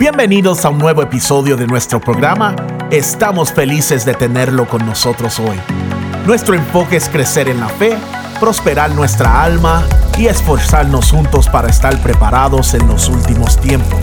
[0.00, 2.56] Bienvenidos a un nuevo episodio de nuestro programa.
[2.90, 5.60] Estamos felices de tenerlo con nosotros hoy.
[6.24, 7.98] Nuestro enfoque es crecer en la fe,
[8.40, 9.84] prosperar nuestra alma
[10.16, 14.00] y esforzarnos juntos para estar preparados en los últimos tiempos.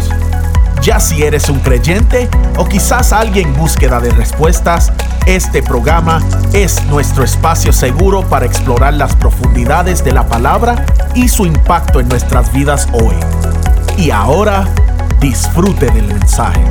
[0.84, 4.94] Ya si eres un creyente o quizás alguien en búsqueda de respuestas,
[5.26, 6.22] este programa
[6.54, 10.86] es nuestro espacio seguro para explorar las profundidades de la palabra
[11.16, 13.16] y su impacto en nuestras vidas hoy.
[13.98, 14.68] Y ahora,
[15.20, 16.64] disfrute del mensaje.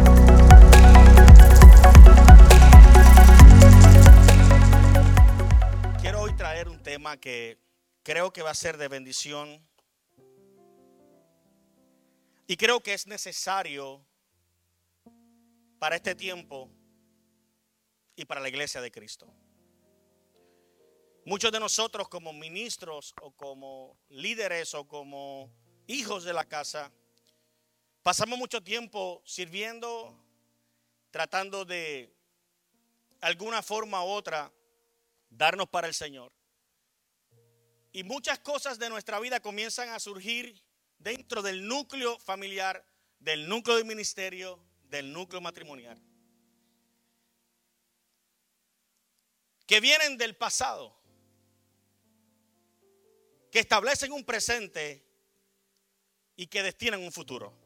[6.01, 7.59] Quiero hoy traer un tema que
[8.03, 9.67] creo que va a ser de bendición
[12.47, 14.07] y creo que es necesario
[15.79, 16.71] para este tiempo
[18.15, 19.27] y para la iglesia de Cristo.
[21.25, 25.53] Muchos de nosotros como ministros o como líderes o como
[25.89, 26.93] hijos de la casa,
[28.07, 30.17] pasamos mucho tiempo sirviendo,
[31.11, 32.15] tratando de
[33.21, 34.53] alguna forma u otra
[35.29, 36.33] darnos para el Señor.
[37.91, 40.63] Y muchas cosas de nuestra vida comienzan a surgir
[40.99, 42.87] dentro del núcleo familiar,
[43.19, 46.01] del núcleo del ministerio, del núcleo matrimonial.
[49.67, 50.97] Que vienen del pasado,
[53.51, 55.05] que establecen un presente
[56.37, 57.66] y que destinan un futuro.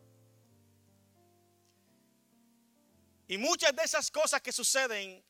[3.31, 5.25] Y muchas de esas cosas que suceden,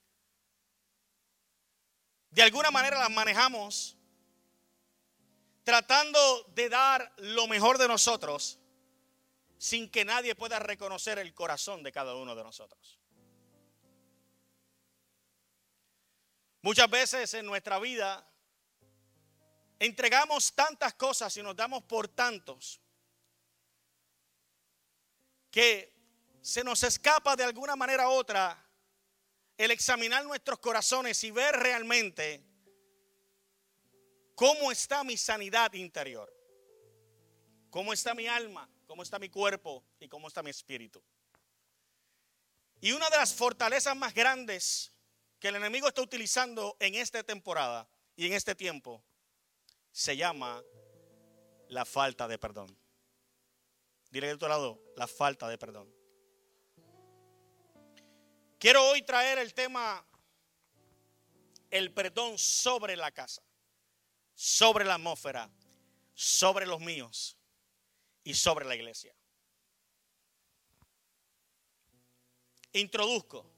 [2.31, 3.95] de alguna manera las manejamos
[5.65, 8.59] tratando de dar lo mejor de nosotros
[9.59, 12.99] sin que nadie pueda reconocer el corazón de cada uno de nosotros.
[16.63, 18.27] Muchas veces en nuestra vida
[19.79, 22.81] entregamos tantas cosas y nos damos por tantos
[25.51, 26.00] que
[26.43, 28.67] se nos escapa de alguna manera u otra
[29.57, 32.43] el examinar nuestros corazones y ver realmente
[34.35, 36.33] cómo está mi sanidad interior,
[37.69, 41.03] cómo está mi alma, cómo está mi cuerpo y cómo está mi espíritu.
[42.81, 44.93] Y una de las fortalezas más grandes
[45.39, 47.87] que el enemigo está utilizando en esta temporada
[48.17, 49.05] y en este tiempo
[49.93, 50.63] se llama
[51.69, 52.75] la falta de perdón.
[54.11, 56.00] Dile de otro lado, la falta de perdón.
[58.61, 60.05] Quiero hoy traer el tema,
[61.71, 63.43] el perdón sobre la casa,
[64.35, 65.49] sobre la atmósfera,
[66.15, 67.39] sobre los míos
[68.23, 69.15] y sobre la iglesia.
[72.75, 73.51] Introduzco.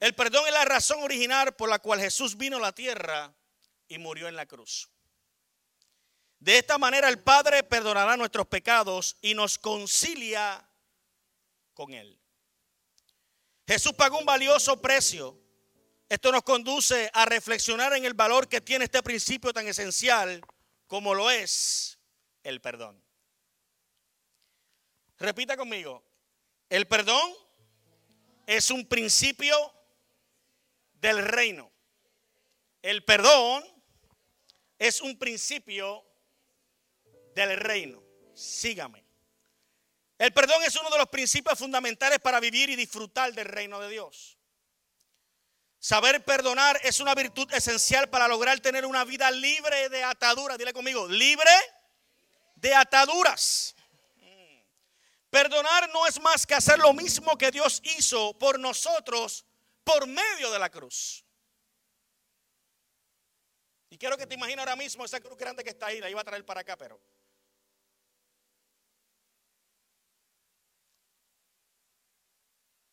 [0.00, 3.32] El perdón es la razón original por la cual Jesús vino a la tierra
[3.86, 4.90] y murió en la cruz.
[6.40, 10.68] De esta manera el Padre perdonará nuestros pecados y nos concilia
[11.72, 12.21] con Él.
[13.66, 15.38] Jesús pagó un valioso precio.
[16.08, 20.42] Esto nos conduce a reflexionar en el valor que tiene este principio tan esencial
[20.86, 21.98] como lo es
[22.42, 23.02] el perdón.
[25.18, 26.04] Repita conmigo.
[26.68, 27.32] El perdón
[28.46, 29.56] es un principio
[30.94, 31.70] del reino.
[32.82, 33.64] El perdón
[34.78, 36.04] es un principio
[37.34, 38.02] del reino.
[38.34, 39.01] Sígame.
[40.22, 43.88] El perdón es uno de los principios fundamentales para vivir y disfrutar del reino de
[43.88, 44.38] Dios.
[45.80, 50.56] Saber perdonar es una virtud esencial para lograr tener una vida libre de ataduras.
[50.58, 51.50] Dile conmigo, libre
[52.54, 53.74] de ataduras.
[55.28, 59.44] Perdonar no es más que hacer lo mismo que Dios hizo por nosotros
[59.82, 61.24] por medio de la cruz.
[63.90, 66.20] Y quiero que te imagines ahora mismo esa cruz grande que está ahí, la iba
[66.20, 67.00] a traer para acá, pero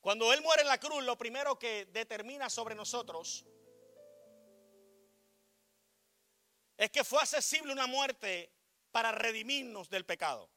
[0.02, 3.46] Cuando Él muere en la cruz, lo primero que determina sobre nosotros
[6.78, 8.54] es que fue accesible una muerte
[8.92, 10.50] para redimirnos del pecado.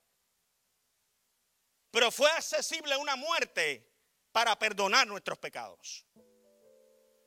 [1.91, 3.93] Pero fue accesible una muerte
[4.31, 6.07] para perdonar nuestros pecados.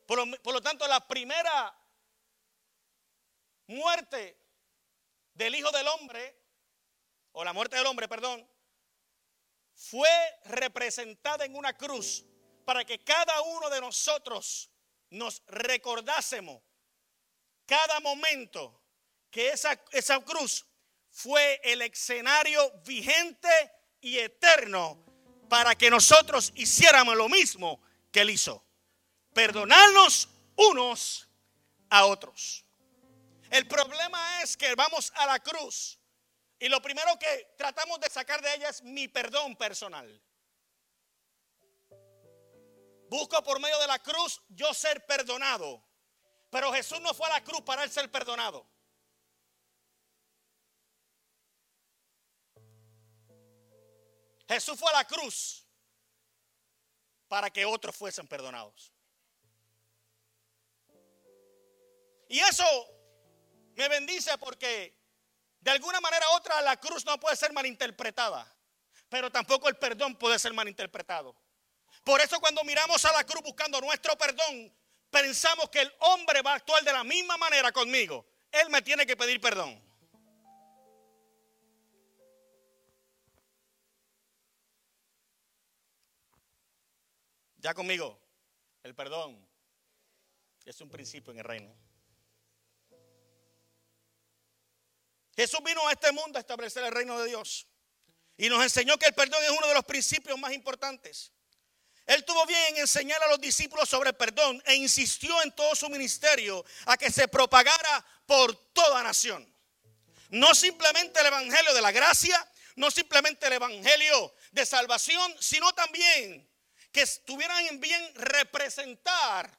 [0.06, 1.76] Por lo, tanto, la primera
[3.66, 4.38] muerte
[5.34, 6.40] del Hijo del Hombre,
[7.32, 8.48] o la muerte del hombre, perdón,
[9.76, 10.08] fue
[10.46, 12.24] representada en una cruz
[12.64, 14.70] para que cada uno de nosotros
[15.10, 16.62] nos recordásemos
[17.66, 18.80] cada momento
[19.30, 20.64] que esa, esa cruz
[21.10, 23.48] fue el escenario vigente
[24.00, 25.04] y eterno
[25.48, 27.80] para que nosotros hiciéramos lo mismo
[28.10, 28.64] que él hizo.
[29.34, 31.28] Perdonarnos unos
[31.90, 32.64] a otros.
[33.50, 35.98] El problema es que vamos a la cruz
[36.58, 40.22] y lo primero que tratamos de sacar de ella es mi perdón personal.
[43.08, 45.84] Busco por medio de la cruz yo ser perdonado.
[46.50, 48.66] Pero Jesús no fue a la cruz para él ser perdonado.
[54.48, 55.66] Jesús fue a la cruz
[57.28, 58.92] para que otros fuesen perdonados.
[62.28, 62.64] Y eso
[63.74, 64.96] me bendice porque
[65.66, 68.46] de alguna manera u otra la cruz no puede ser malinterpretada,
[69.08, 71.34] pero tampoco el perdón puede ser malinterpretado.
[72.04, 74.72] Por eso cuando miramos a la cruz buscando nuestro perdón,
[75.10, 78.24] pensamos que el hombre va a actuar de la misma manera conmigo.
[78.52, 79.82] Él me tiene que pedir perdón.
[87.56, 88.20] Ya conmigo,
[88.84, 89.44] el perdón
[90.64, 91.85] es un principio en el reino.
[95.36, 97.66] Jesús vino a este mundo a establecer el reino de Dios
[98.38, 101.32] y nos enseñó que el perdón es uno de los principios más importantes.
[102.06, 105.74] Él tuvo bien en enseñar a los discípulos sobre el perdón e insistió en todo
[105.74, 109.52] su ministerio a que se propagara por toda nación.
[110.30, 116.48] No simplemente el evangelio de la gracia, no simplemente el evangelio de salvación, sino también
[116.92, 119.50] que estuvieran en bien representar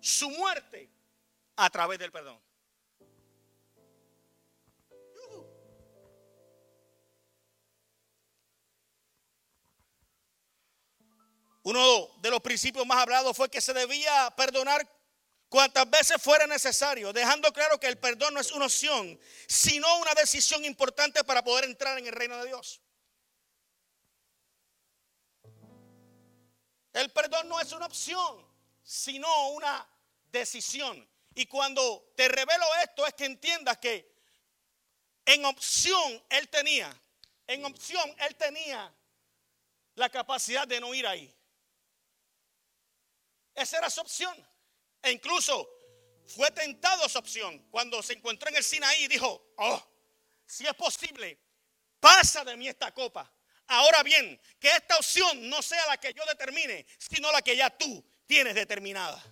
[0.00, 0.90] su muerte
[1.56, 2.40] a través del perdón.
[11.64, 14.86] Uno de los principios más hablados fue que se debía perdonar
[15.48, 19.18] cuantas veces fuera necesario, dejando claro que el perdón no es una opción,
[19.48, 22.82] sino una decisión importante para poder entrar en el reino de Dios.
[26.92, 28.46] El perdón no es una opción,
[28.82, 29.88] sino una
[30.26, 31.08] decisión.
[31.34, 34.14] Y cuando te revelo esto es que entiendas que
[35.24, 36.94] en opción él tenía,
[37.46, 38.94] en opción él tenía
[39.94, 41.34] la capacidad de no ir ahí.
[43.54, 44.34] Esa era su opción.
[45.02, 45.68] E incluso
[46.26, 49.86] fue tentado esa opción cuando se encontró en el Sinaí y dijo, oh,
[50.46, 51.38] si es posible,
[52.00, 53.30] pasa de mí esta copa.
[53.68, 57.70] Ahora bien, que esta opción no sea la que yo determine, sino la que ya
[57.70, 59.22] tú tienes determinada.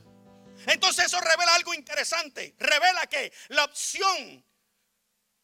[0.67, 2.55] Entonces eso revela algo interesante.
[2.59, 4.45] Revela que la opción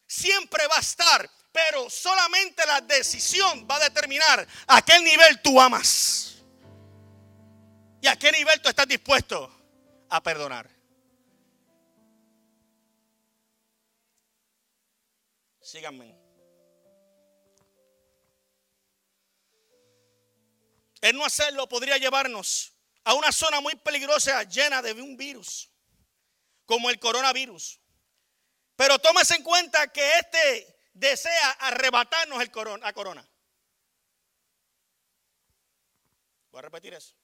[0.07, 5.59] siempre va a estar, pero solamente la decisión va a determinar a qué nivel tú
[5.59, 6.28] amas.
[8.01, 9.51] Y a qué nivel tú estás dispuesto
[10.09, 10.69] a perdonar.
[15.61, 16.17] Síganme.
[21.01, 22.73] El no hacerlo podría llevarnos
[23.03, 25.71] a una zona muy peligrosa llena de un virus,
[26.65, 27.79] como el coronavirus.
[28.75, 33.29] Pero tómese en cuenta que este desea arrebatarnos el corona, la corona.
[36.51, 37.18] Voy a repetir eso.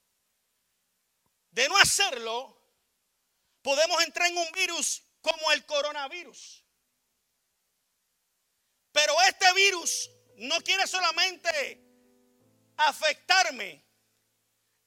[1.56, 2.54] De no hacerlo,
[3.62, 6.62] podemos entrar en un virus como el coronavirus.
[8.92, 11.82] Pero este virus no quiere solamente
[12.76, 13.82] afectarme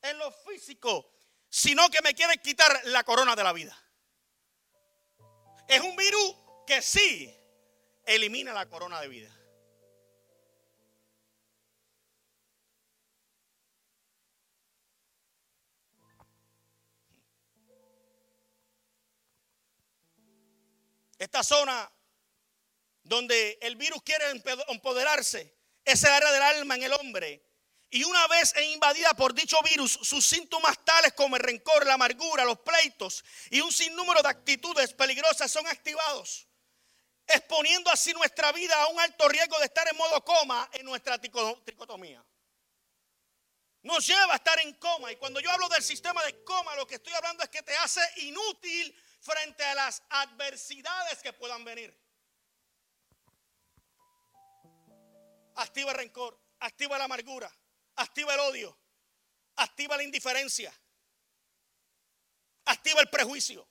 [0.04, 1.12] en lo físico,
[1.50, 3.76] sino que me quiere quitar la corona de la vida.
[5.68, 6.36] Es un virus
[6.68, 7.36] que sí
[8.06, 9.39] elimina la corona de vida.
[21.20, 21.92] Esta zona
[23.04, 24.26] donde el virus quiere
[24.70, 27.46] empoderarse es el área del alma en el hombre
[27.92, 32.46] y una vez invadida por dicho virus, sus síntomas tales como el rencor, la amargura,
[32.46, 36.48] los pleitos y un sinnúmero de actitudes peligrosas son activados,
[37.28, 41.20] exponiendo así nuestra vida a un alto riesgo de estar en modo coma en nuestra
[41.20, 42.24] tricotomía.
[43.82, 46.86] Nos lleva a estar en coma y cuando yo hablo del sistema de coma, lo
[46.86, 51.96] que estoy hablando es que te hace inútil frente a las adversidades que puedan venir.
[55.56, 57.52] Activa el rencor, activa la amargura,
[57.96, 58.78] activa el odio,
[59.58, 60.74] activa la indiferencia,
[62.66, 63.68] activa el prejuicio.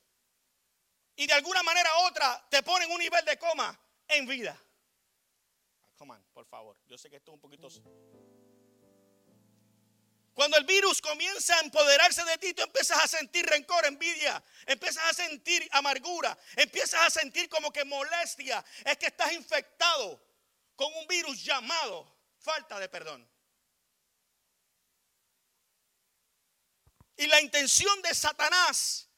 [1.17, 4.57] Y de alguna manera u otra te ponen un nivel de coma en vida.
[5.97, 6.77] Come on, por favor.
[6.87, 7.69] Yo sé que esto es un poquito.
[10.39, 15.03] Cuando el virus comienza a empoderarse de ti, tú empiezas a sentir rencor, envidia, empiezas
[15.11, 18.65] a sentir amargura, empiezas a sentir como que molestia.
[18.85, 20.25] Es que estás infectado
[20.77, 23.29] con un virus llamado falta de perdón.
[27.17, 29.09] Y la intención de Satanás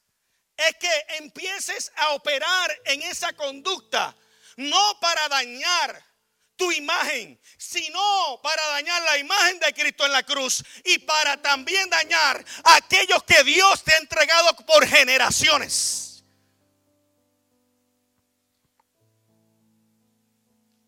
[0.57, 4.17] es que empieces a operar en esa conducta,
[4.57, 6.10] no para dañar,
[6.55, 11.89] tu imagen, sino para dañar la imagen de Cristo en la cruz y para también
[11.89, 16.23] dañar a aquellos que Dios te ha entregado por generaciones.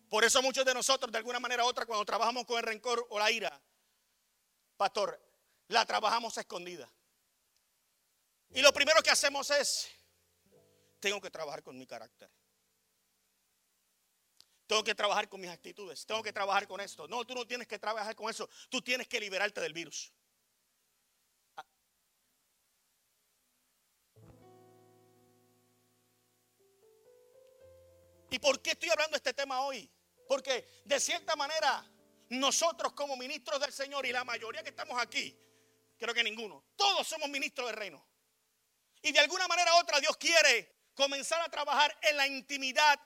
[0.10, 3.04] Por eso muchos de nosotros, de alguna manera u otra, cuando trabajamos con el rencor
[3.10, 3.60] o la ira,
[4.78, 5.20] pastor,
[5.70, 6.88] la trabajamos escondida.
[8.52, 9.90] Y lo primero que hacemos es,
[11.00, 12.30] tengo que trabajar con mi carácter.
[14.68, 16.06] Tengo que trabajar con mis actitudes.
[16.06, 17.08] Tengo que trabajar con esto.
[17.08, 18.50] No, tú no tienes que trabajar con eso.
[18.70, 20.12] Tú tienes que liberarte del virus.
[28.34, 29.88] ¿Y por qué estoy hablando de este tema hoy?
[30.28, 31.88] Porque de cierta manera
[32.30, 35.38] nosotros como ministros del Señor y la mayoría que estamos aquí,
[36.00, 38.04] creo que ninguno, todos somos ministros del reino.
[39.04, 43.00] Y de alguna manera u otra Dios quiere comenzar a trabajar en la intimidad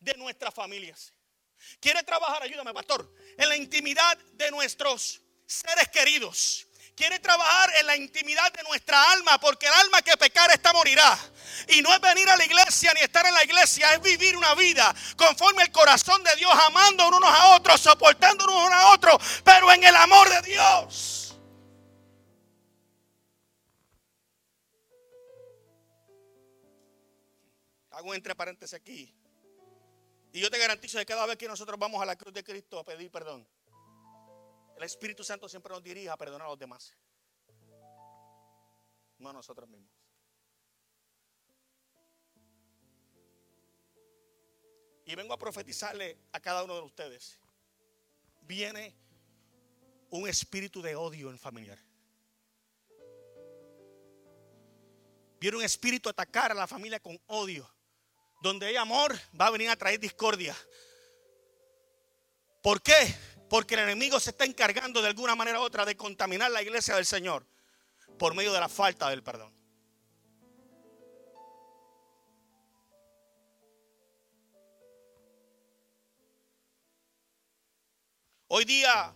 [0.00, 1.12] de nuestras familias.
[1.78, 6.66] Quiere trabajar, ayúdame pastor, en la intimidad de nuestros seres queridos.
[6.96, 11.18] Quiere trabajar en la intimidad de nuestra alma, porque el alma que pecar esta morirá.
[11.68, 14.54] Y no es venir a la iglesia ni estar en la iglesia, es vivir una
[14.54, 19.72] vida conforme el corazón de Dios, amando unos a otros, soportándonos unos a otros, pero
[19.72, 21.38] en el amor de Dios.
[27.92, 29.14] Hago entre paréntesis aquí.
[30.32, 32.78] Y yo te garantizo que cada vez que nosotros vamos a la cruz de Cristo
[32.78, 33.46] a pedir perdón,
[34.76, 36.94] el Espíritu Santo siempre nos dirige a perdonar a los demás.
[39.18, 39.92] No a nosotros mismos.
[45.04, 47.38] Y vengo a profetizarle a cada uno de ustedes.
[48.42, 48.94] Viene
[50.10, 51.78] un espíritu de odio en familiar.
[55.40, 57.68] Viene un espíritu a atacar a la familia con odio
[58.40, 60.56] donde hay amor, va a venir a traer discordia.
[62.62, 63.14] ¿Por qué?
[63.48, 66.94] Porque el enemigo se está encargando de alguna manera u otra de contaminar la iglesia
[66.94, 67.46] del Señor
[68.18, 69.54] por medio de la falta del perdón.
[78.52, 79.14] Hoy día,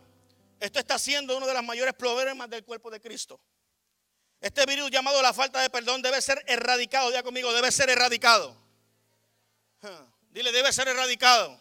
[0.60, 3.40] esto está siendo uno de los mayores problemas del cuerpo de Cristo.
[4.40, 7.10] Este virus llamado la falta de perdón debe ser erradicado.
[7.10, 8.63] Ya conmigo, debe ser erradicado.
[10.30, 11.60] Dile, debe ser erradicado.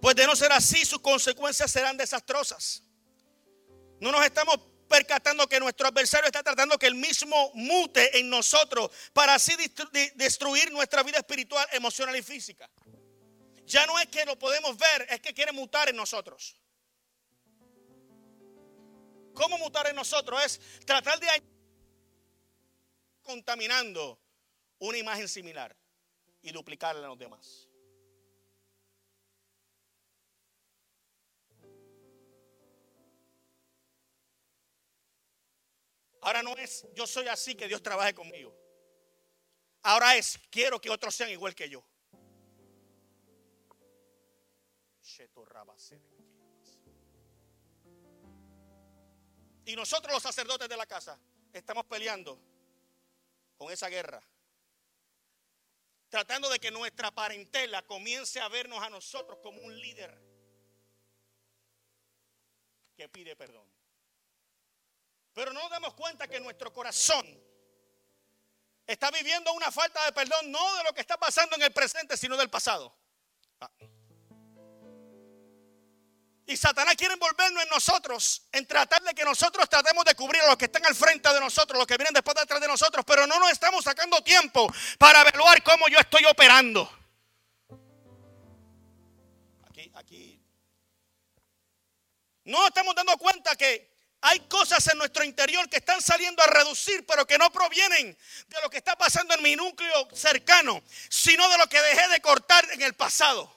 [0.00, 2.82] Pues de no ser así, sus consecuencias serán desastrosas.
[4.00, 4.58] No nos estamos
[4.88, 9.54] percatando que nuestro adversario está tratando que el mismo mute en nosotros para así
[10.14, 12.70] destruir nuestra vida espiritual, emocional y física.
[13.64, 16.56] Ya no es que lo podemos ver, es que quiere mutar en nosotros.
[19.34, 20.42] ¿Cómo mutar en nosotros?
[20.44, 21.26] Es tratar de
[23.22, 24.20] contaminando
[24.78, 25.76] una imagen similar
[26.42, 27.68] y duplicarla en los demás.
[36.20, 38.52] Ahora no es yo soy así que Dios trabaje conmigo.
[39.82, 41.84] Ahora es quiero que otros sean igual que yo.
[49.64, 51.18] Y nosotros los sacerdotes de la casa
[51.52, 52.38] estamos peleando
[53.56, 54.20] con esa guerra
[56.08, 60.16] tratando de que nuestra parentela comience a vernos a nosotros como un líder
[62.96, 63.68] que pide perdón.
[65.32, 67.26] Pero no nos damos cuenta que nuestro corazón
[68.86, 72.16] está viviendo una falta de perdón no de lo que está pasando en el presente,
[72.16, 72.96] sino del pasado.
[73.60, 73.70] Ah.
[76.48, 80.46] Y Satanás quiere envolvernos en nosotros, en tratar de que nosotros tratemos de cubrir a
[80.46, 83.26] los que están al frente de nosotros, los que vienen después detrás de nosotros, pero
[83.26, 86.88] no nos estamos sacando tiempo para evaluar cómo yo estoy operando.
[89.68, 90.40] Aquí, aquí.
[92.44, 97.04] No estamos dando cuenta que hay cosas en nuestro interior que están saliendo a reducir,
[97.06, 101.58] pero que no provienen de lo que está pasando en mi núcleo cercano, sino de
[101.58, 103.55] lo que dejé de cortar en el pasado.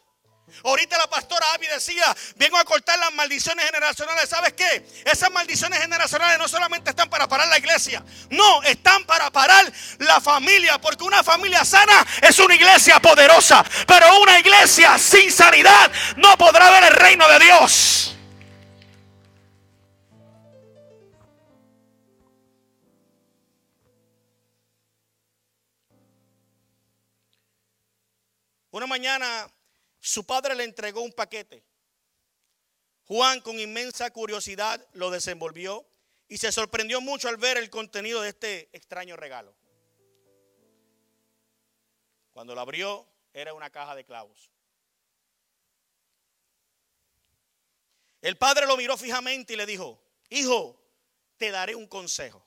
[0.63, 4.29] Ahorita la pastora Abby decía, vengo a cortar las maldiciones generacionales.
[4.29, 4.85] ¿Sabes qué?
[5.05, 10.19] Esas maldiciones generacionales no solamente están para parar la iglesia, no, están para parar la
[10.21, 16.37] familia, porque una familia sana es una iglesia poderosa, pero una iglesia sin sanidad no
[16.37, 18.15] podrá ver el reino de Dios.
[28.71, 29.47] Una mañana
[29.99, 31.63] su padre le entregó un paquete.
[33.05, 35.85] Juan con inmensa curiosidad lo desenvolvió
[36.27, 39.55] y se sorprendió mucho al ver el contenido de este extraño regalo.
[42.31, 44.51] Cuando lo abrió era una caja de clavos.
[48.21, 50.79] El padre lo miró fijamente y le dijo, hijo,
[51.37, 52.45] te daré un consejo.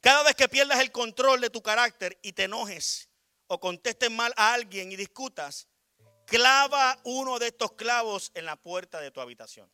[0.00, 3.08] Cada vez que pierdas el control de tu carácter y te enojes
[3.48, 5.68] o contestes mal a alguien y discutas,
[6.30, 9.70] clava uno de estos clavos en la puerta de tu habitación.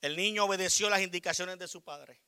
[0.00, 2.22] El niño obedeció las indicaciones de su padre.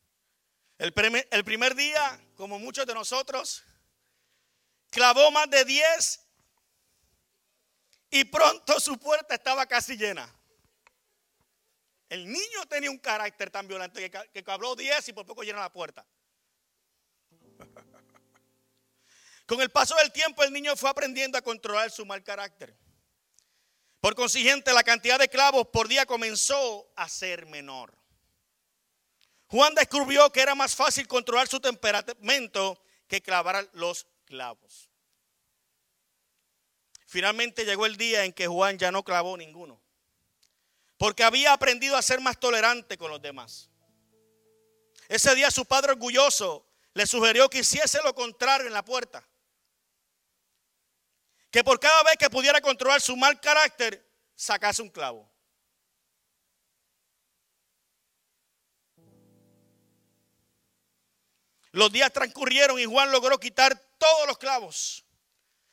[0.79, 3.63] El primer, día, como muchos de nosotros,
[4.91, 6.21] clavó más de 10
[8.11, 10.29] y pronto su puerta estaba casi llena.
[12.09, 15.61] El niño tenía un carácter tan violento que, que habló 10 y por poco llena
[15.61, 16.05] la puerta.
[19.47, 22.77] Con el paso del tiempo el niño fue aprendiendo a controlar su mal carácter.
[24.01, 27.97] Por consiguiente, la cantidad de clavos por día comenzó a ser menor.
[29.47, 34.89] Juan descubrió que era más fácil controlar su temperamento que clavar los clavos.
[37.07, 39.81] Finalmente llegó el día en que Juan ya no clavó ninguno,
[40.97, 43.69] porque había aprendido a ser más tolerante con los demás.
[45.09, 49.29] Ese día su padre orgulloso le sugirió que hiciese lo contrario en la puerta.
[51.53, 54.05] Que por cada vez que pudiera controlar su mal carácter,
[54.35, 55.31] sacase un clavo.
[61.71, 65.05] Los días transcurrieron y Juan logró quitar todos los clavos.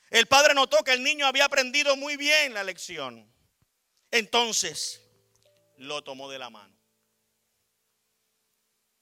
[0.10, 3.32] El padre notó que el niño había aprendido muy bien la lección.
[4.12, 5.02] Entonces
[5.78, 6.80] lo tomó de la mano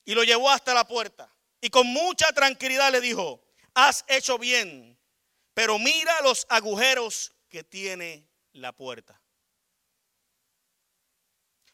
[0.06, 1.30] y lo llevó hasta la puerta.
[1.60, 3.44] Y con mucha tranquilidad le dijo,
[3.74, 4.97] has hecho bien,
[5.58, 9.20] pero mira los agujeros que tiene la puerta,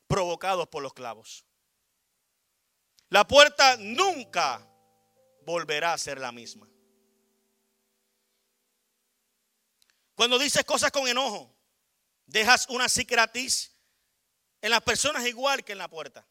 [0.07, 1.43] provocados por los clavos.
[3.09, 4.65] La puerta nunca
[5.41, 6.65] volverá a ser la misma.
[10.15, 11.53] Cuando dices cosas con enojo,
[12.25, 13.75] dejas una cicatriz
[14.61, 16.25] en las personas igual que en la puerta.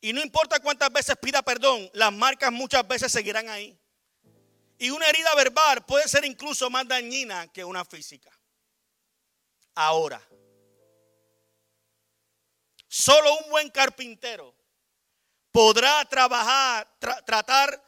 [0.00, 3.80] Y no importa cuántas veces pida perdón, las marcas muchas veces seguirán ahí.
[4.78, 8.30] Y una herida verbal puede ser incluso más dañina que una física.
[9.74, 10.20] Ahora,
[12.88, 14.54] solo un buen carpintero
[15.50, 16.88] podrá trabajar,
[17.24, 17.82] tratar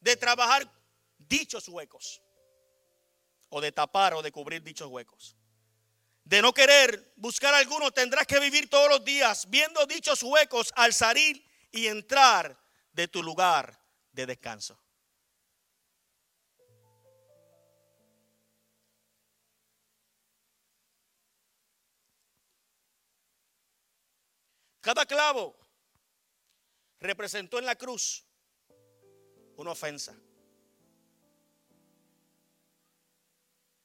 [0.00, 0.70] de trabajar
[1.18, 2.20] dichos huecos
[3.48, 5.36] o de tapar o de cubrir dichos huecos.
[6.24, 10.92] De no querer buscar alguno, tendrás que vivir todos los días viendo dichos huecos al
[10.92, 12.58] salir y entrar
[12.92, 13.78] de tu lugar
[14.12, 14.81] de descanso.
[24.82, 25.56] Cada clavo
[26.98, 28.26] representó en la cruz
[29.56, 30.12] una ofensa.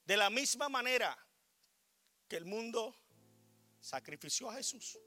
[0.04, 1.16] De la misma manera
[2.28, 2.98] que el mundo
[3.80, 4.98] sacrificó a Jesús,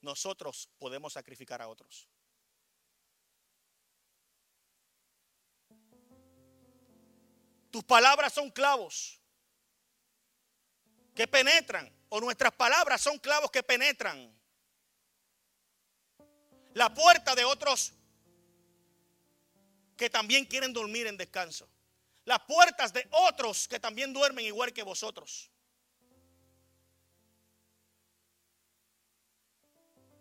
[0.00, 2.08] nosotros podemos sacrificar a otros.
[7.70, 9.20] Tus palabras son clavos
[11.14, 14.36] que penetran, o nuestras palabras son clavos que penetran
[16.76, 17.94] la puerta de otros
[19.96, 21.66] que también quieren dormir en descanso
[22.26, 25.48] las puertas de otros que también duermen igual que vosotros.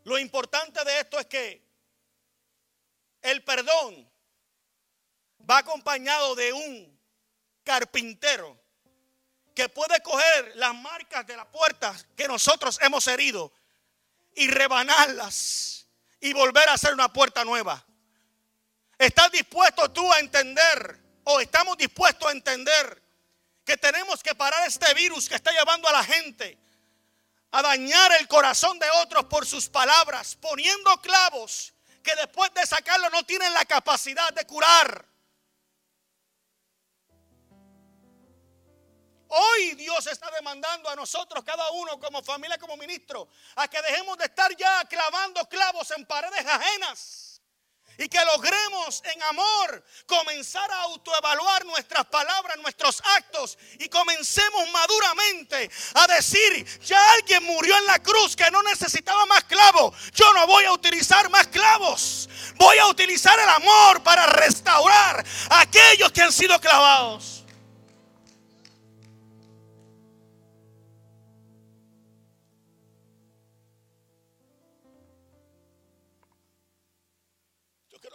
[0.04, 1.62] Lo importante de esto es que
[3.24, 4.08] el perdón
[5.50, 7.00] va acompañado de un
[7.64, 8.56] carpintero
[9.56, 13.52] que puede coger las marcas de las puertas que nosotros hemos herido
[14.36, 15.85] y rebanarlas
[16.26, 17.86] y volver a hacer una puerta nueva.
[18.98, 23.00] ¿Estás dispuesto tú a entender o estamos dispuestos a entender
[23.64, 26.58] que tenemos que parar este virus que está llevando a la gente
[27.52, 33.08] a dañar el corazón de otros por sus palabras, poniendo clavos que después de sacarlo
[33.12, 35.06] no tienen la capacidad de curar.
[39.38, 44.18] Hoy Dios está demandando a nosotros, cada uno como familia, como ministro, a que dejemos
[44.18, 47.42] de estar ya clavando clavos en paredes ajenas
[47.98, 55.70] y que logremos en amor comenzar a autoevaluar nuestras palabras, nuestros actos y comencemos maduramente
[55.96, 60.48] a decir, ya alguien murió en la cruz que no necesitaba más clavos, yo no
[60.48, 66.22] voy a utilizar más clavos, voy a utilizar el amor para restaurar a aquellos que
[66.22, 67.45] han sido clavados.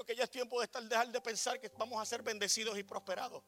[0.05, 2.83] Que ya es tiempo de estar, dejar de pensar que vamos a ser bendecidos y
[2.83, 3.43] prosperados.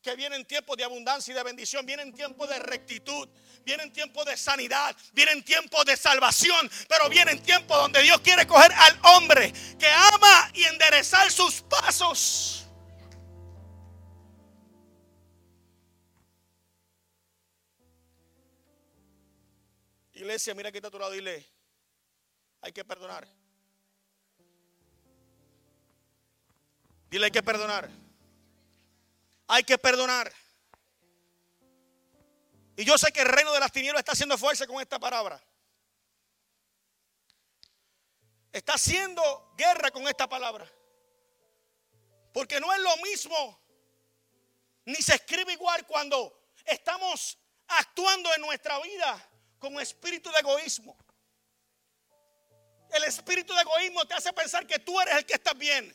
[0.00, 3.28] que vienen tiempos de abundancia y de bendición, vienen tiempos de rectitud,
[3.64, 8.72] vienen tiempos de sanidad, vienen tiempos de salvación, pero vienen tiempos donde Dios quiere coger
[8.72, 12.64] al hombre que ama y enderezar sus pasos.
[20.12, 21.46] Iglesia, mira aquí está a tu lado, dile,
[22.60, 23.37] hay que perdonar.
[27.10, 27.88] Dile, hay que perdonar.
[29.46, 30.32] Hay que perdonar.
[32.76, 35.42] Y yo sé que el reino de las tinieblas está haciendo fuerza con esta palabra.
[38.52, 40.70] Está haciendo guerra con esta palabra.
[42.32, 43.60] Porque no es lo mismo,
[44.84, 50.96] ni se escribe igual cuando estamos actuando en nuestra vida con espíritu de egoísmo.
[52.90, 55.94] El espíritu de egoísmo te hace pensar que tú eres el que estás bien,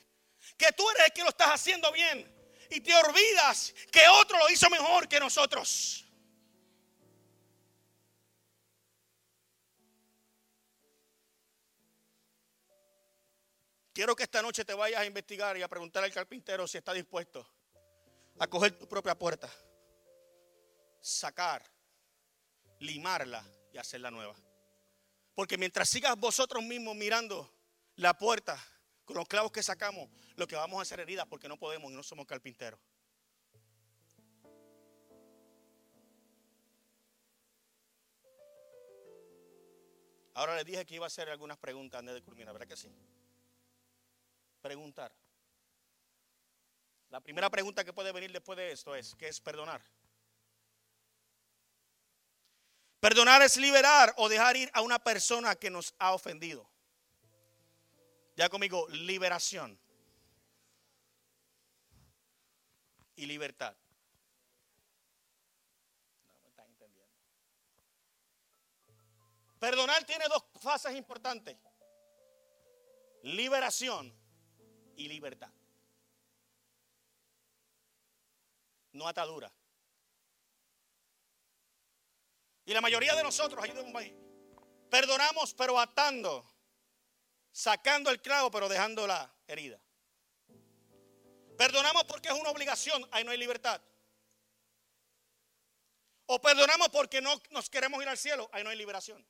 [0.57, 2.31] que tú eres el que lo estás haciendo bien.
[2.69, 6.05] Y te olvidas que otro lo hizo mejor que nosotros.
[13.93, 16.93] Quiero que esta noche te vayas a investigar y a preguntar al carpintero si está
[16.93, 17.47] dispuesto
[18.39, 19.47] a coger tu propia puerta,
[20.99, 21.63] sacar,
[22.79, 24.35] limarla y hacerla nueva.
[25.35, 27.51] Porque mientras sigas vosotros mismos mirando
[27.97, 28.59] la puerta
[29.05, 31.95] con los clavos que sacamos, lo que vamos a hacer heridas porque no podemos y
[31.95, 32.79] no somos carpinteros.
[40.35, 42.89] Ahora les dije que iba a hacer algunas preguntas antes de culminar, ¿verdad que sí?
[44.61, 45.13] Preguntar.
[47.11, 49.81] La primera pregunta que puede venir después de esto es, ¿qué es perdonar?
[52.99, 56.67] Perdonar es liberar o dejar ir a una persona que nos ha ofendido.
[58.35, 59.82] Ya conmigo, liberación
[63.15, 63.75] y libertad.
[66.31, 67.11] No me están entendiendo.
[69.59, 71.57] Perdonar tiene dos fases importantes.
[73.23, 74.13] Liberación
[74.95, 75.51] y libertad.
[78.91, 79.51] No atadura.
[82.65, 84.23] Y la mayoría de nosotros, ayúdenme
[84.93, 86.47] perdonamos pero atando,
[87.51, 89.82] sacando el clavo pero dejando la herida.
[91.57, 93.81] Perdonamos porque es una obligación, ahí no hay libertad.
[96.25, 99.25] O perdonamos porque no nos queremos ir al cielo, ahí no hay liberación.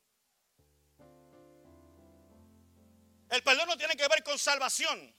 [3.29, 5.15] El perdón no tiene que ver con salvación,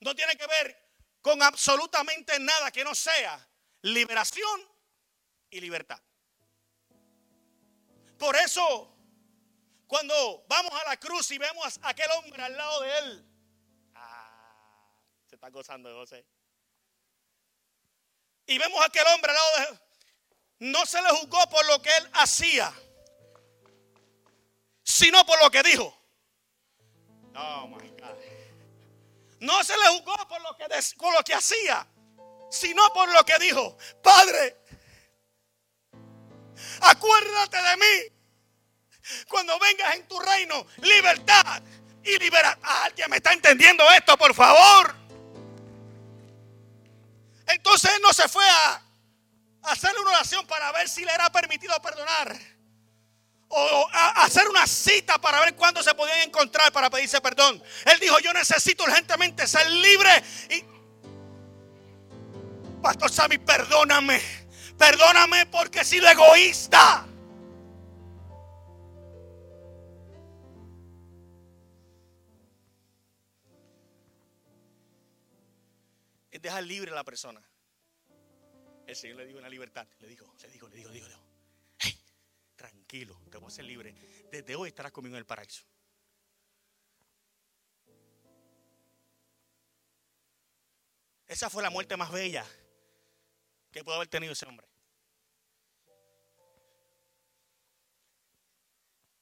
[0.00, 0.86] no tiene que ver
[1.22, 3.48] con absolutamente nada que no sea
[3.82, 4.60] liberación
[5.50, 6.00] y libertad.
[8.18, 8.94] Por eso,
[9.86, 13.26] cuando vamos a la cruz y vemos a aquel hombre al lado de él,
[13.94, 16.26] ah, se está gozando José.
[18.46, 19.86] Y vemos a aquel hombre al lado de
[20.58, 22.72] no se le juzgó por lo que él hacía,
[24.82, 25.96] sino por lo que dijo.
[27.34, 27.86] Oh my.
[29.40, 30.64] No se le juzgó por lo que,
[30.96, 31.86] por lo que hacía,
[32.50, 33.76] sino por lo que dijo.
[34.02, 34.56] Padre,
[36.80, 38.12] Acuérdate de mí.
[39.28, 41.62] Cuando vengas en tu reino, libertad
[42.02, 42.58] y libertad.
[42.62, 45.05] Alguien me está entendiendo esto, por favor.
[47.46, 48.82] Entonces él no se fue a
[49.62, 52.36] hacerle una oración para ver si le era permitido perdonar.
[53.48, 57.62] O a hacer una cita para ver cuándo se podían encontrar para pedirse perdón.
[57.84, 60.10] Él dijo, yo necesito urgentemente ser libre.
[60.50, 60.64] Y,
[62.82, 64.46] Pastor Sammy, perdóname
[64.78, 67.06] Perdóname porque he sido egoísta.
[76.36, 77.42] Es dejar libre a la persona.
[78.86, 79.88] El Señor le dio una libertad.
[80.00, 81.08] Le dijo, le dijo, le dijo, le dijo,
[81.78, 81.98] hey,
[82.54, 83.94] tranquilo, te voy a hacer libre.
[84.30, 85.64] Desde hoy estarás conmigo en el paraíso.
[91.26, 92.44] Esa fue la muerte más bella
[93.72, 94.68] que pudo haber tenido ese hombre.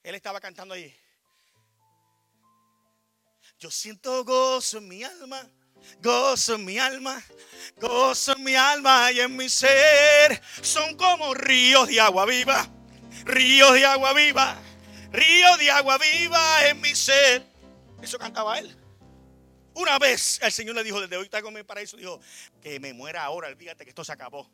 [0.02, 0.92] Él estaba cantando ahí.
[3.60, 5.48] Yo siento gozo en mi alma,
[6.02, 7.22] gozo en mi alma,
[7.76, 10.40] gozo en mi alma y en mi ser.
[10.62, 12.68] Son como ríos de agua viva,
[13.24, 14.60] ríos de agua viva,
[15.12, 17.46] ríos de agua viva en mi ser.
[18.02, 18.76] Eso cantaba él.
[19.74, 22.20] Una vez el Señor le dijo, desde hoy con mi paraíso, dijo,
[22.62, 24.48] que me muera ahora, olvídate que esto se acabó.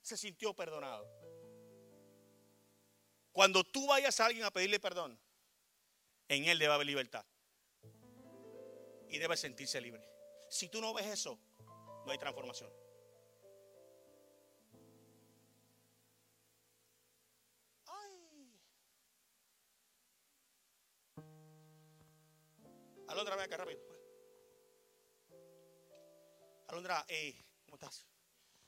[0.00, 1.06] Se sintió perdonado.
[3.32, 5.18] Cuando tú vayas a alguien a pedirle perdón,
[6.28, 7.24] en él debe haber libertad.
[9.10, 10.02] Y debe sentirse libre.
[10.48, 11.38] Si tú no ves eso,
[12.06, 12.70] no hay transformación.
[17.86, 18.60] Ay.
[23.08, 23.80] Alondra, ven acá rápido.
[26.68, 28.06] Alondra, eh, ¿cómo estás?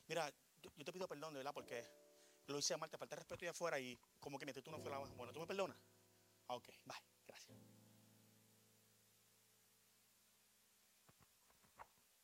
[0.08, 0.28] Mira,
[0.60, 1.84] yo, te pido perdón, de verdad, porque
[2.46, 4.90] lo hice mal, te falta respeto ahí afuera y como que mi actitud no fue
[4.90, 5.14] la más.
[5.16, 5.76] Bueno, ¿tú me perdonas?
[6.48, 6.96] Ah, Ok, bye,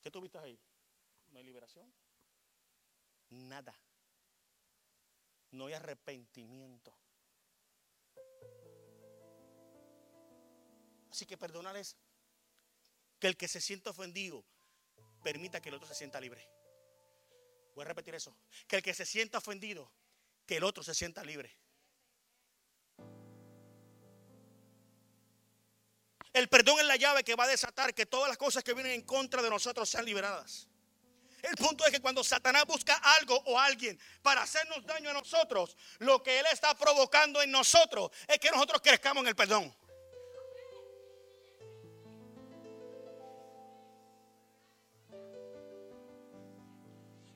[0.09, 0.59] ¿Qué tú viste ahí?
[1.33, 1.93] ¿No hay liberación?
[3.29, 3.79] Nada.
[5.51, 6.97] No hay arrepentimiento.
[11.11, 11.95] Así que perdonar es
[13.19, 14.47] que el que se sienta ofendido
[15.23, 16.43] permita que el otro se sienta libre.
[17.75, 18.35] Voy a repetir eso.
[18.67, 19.93] Que el que se sienta ofendido,
[20.47, 21.55] que el otro se sienta libre.
[26.39, 28.93] El perdón es la llave que va a desatar que todas las cosas que vienen
[28.93, 30.69] en contra de nosotros sean liberadas.
[31.43, 35.77] El punto es que cuando Satanás busca algo o alguien para hacernos daño a nosotros,
[35.99, 39.75] lo que él está provocando en nosotros es que nosotros crezcamos en el perdón.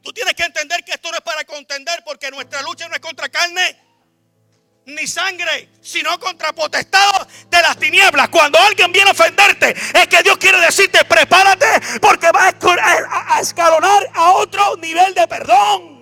[0.01, 3.01] Tú tienes que entender que esto no es para contender porque nuestra lucha no es
[3.01, 3.92] contra carne
[4.87, 8.29] ni sangre, sino contra potestados de las tinieblas.
[8.29, 11.67] Cuando alguien viene a ofenderte, es que Dios quiere decirte, prepárate
[12.01, 12.55] porque vas
[13.11, 15.93] a escalonar a otro nivel de perdón.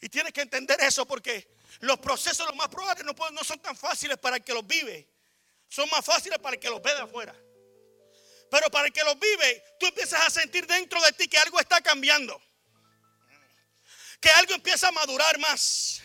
[0.00, 1.48] Y tienes que entender eso porque
[1.80, 5.13] los procesos los más probables no, no son tan fáciles para el que los vive.
[5.74, 7.34] Son más fáciles para el que los ve de afuera.
[8.48, 11.58] Pero para el que los vive, tú empiezas a sentir dentro de ti que algo
[11.58, 12.40] está cambiando.
[14.20, 16.00] Que algo empieza a madurar más.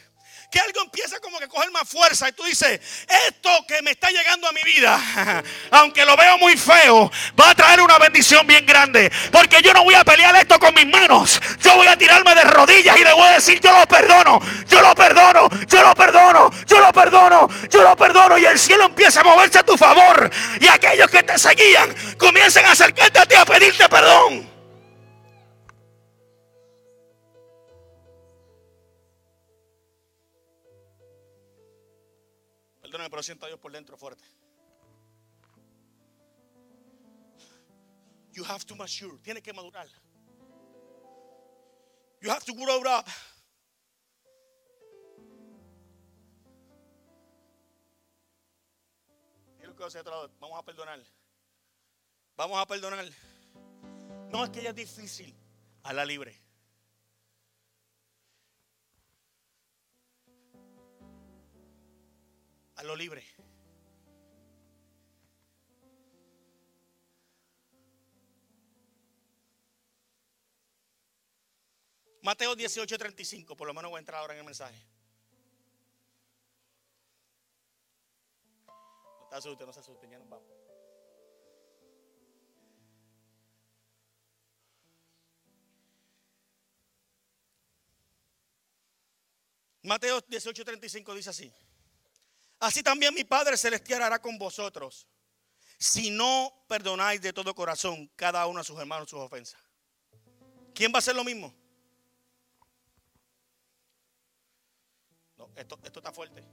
[0.49, 2.27] Que algo empieza como que a coger más fuerza.
[2.27, 2.79] Y tú dices,
[3.27, 7.55] esto que me está llegando a mi vida, aunque lo veo muy feo, va a
[7.55, 9.11] traer una bendición bien grande.
[9.31, 11.39] Porque yo no voy a pelear esto con mis manos.
[11.61, 14.81] Yo voy a tirarme de rodillas y le voy a decir, yo lo perdono, yo
[14.81, 18.37] lo perdono, yo lo perdono, yo lo perdono, yo lo perdono.
[18.37, 20.29] Y el cielo empieza a moverse a tu favor.
[20.59, 24.48] Y aquellos que te seguían comienzan a acercarte a ti a pedirte perdón.
[33.09, 34.23] Pero siento a Dios por dentro fuerte.
[38.31, 39.17] You have to mature.
[39.23, 39.87] Tienes que madurar.
[42.21, 43.07] You have to grow up.
[50.39, 50.99] Vamos a perdonar.
[52.35, 53.05] Vamos a perdonar.
[54.29, 55.35] No es que ella es difícil.
[55.83, 56.48] A la libre.
[62.79, 63.21] A lo libre.
[72.21, 74.81] Mateo 18, 35, por lo menos voy a entrar ahora en el mensaje.
[78.65, 80.47] No se asusten, no se asusten, ya nos vamos.
[89.83, 91.53] Mateo 18, 35 dice así.
[92.59, 95.07] Así también mi Padre Celestial hará con vosotros
[95.77, 99.61] si no perdonáis de todo corazón cada uno a sus hermanos sus ofensas.
[100.75, 101.53] ¿Quién va a hacer lo mismo?
[105.37, 106.43] No, esto, esto está fuerte.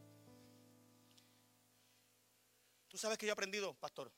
[2.89, 4.13] ¿Tú sabes que yo he aprendido, pastor?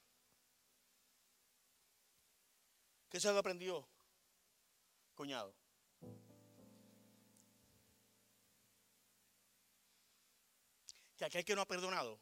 [3.08, 3.88] ¿Qué se ha aprendido,
[5.14, 5.54] cuñado?
[11.18, 12.20] Que aquel que no ha perdonado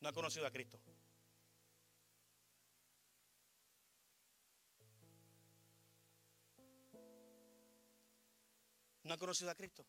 [0.00, 0.80] no ha conocido a Cristo.
[9.02, 9.84] No ha conocido a Cristo.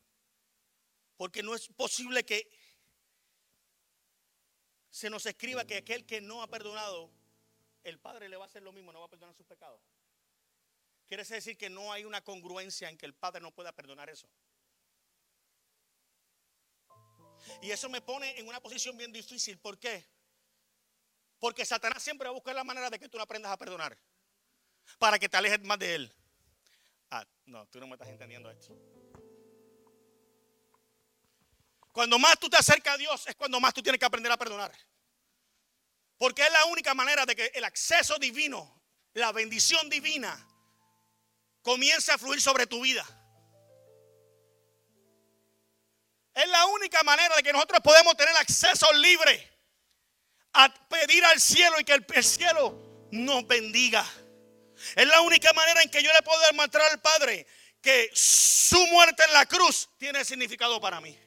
[1.15, 2.47] Porque no es posible que
[4.89, 7.12] se nos escriba que aquel que no ha perdonado,
[7.83, 9.81] el Padre le va a hacer lo mismo, no va a perdonar sus pecados.
[11.07, 14.27] Quiere decir que no hay una congruencia en que el Padre no pueda perdonar eso.
[17.62, 19.58] Y eso me pone en una posición bien difícil.
[19.58, 20.06] ¿Por qué?
[21.39, 23.98] Porque Satanás siempre va a buscar la manera de que tú no aprendas a perdonar.
[24.98, 26.16] Para que te alejes más de él.
[27.12, 28.76] Ah, no, tú no me estás entendiendo esto.
[31.92, 34.38] Cuando más tú te acercas a Dios es cuando más tú tienes que aprender a
[34.38, 34.74] perdonar.
[36.18, 38.82] Porque es la única manera de que el acceso divino,
[39.13, 40.48] la bendición divina,
[41.62, 43.06] comience a fluir sobre tu vida.
[46.84, 49.52] Única manera de que nosotros podemos tener acceso libre
[50.54, 54.06] a pedir al cielo y que el, cielo nos bendiga.
[54.96, 57.48] Es la única manera en que yo le puedo demostrar al Padre
[57.82, 61.17] que su muerte en la cruz tiene significado para mí.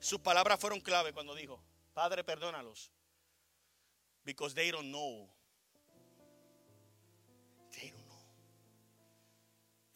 [0.00, 1.60] Sus palabras fueron clave cuando dijo,
[1.92, 2.92] Padre, perdónalos.
[4.22, 5.35] Because they don't know.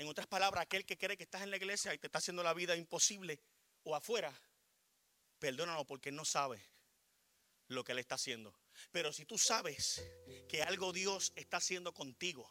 [0.00, 2.42] En otras palabras, aquel que cree que estás en la iglesia y te está haciendo
[2.42, 3.38] la vida imposible
[3.82, 4.32] o afuera,
[5.38, 6.58] perdónalo porque no sabe
[7.68, 8.58] lo que él está haciendo.
[8.92, 10.02] Pero si tú sabes
[10.48, 12.50] que algo Dios está haciendo contigo,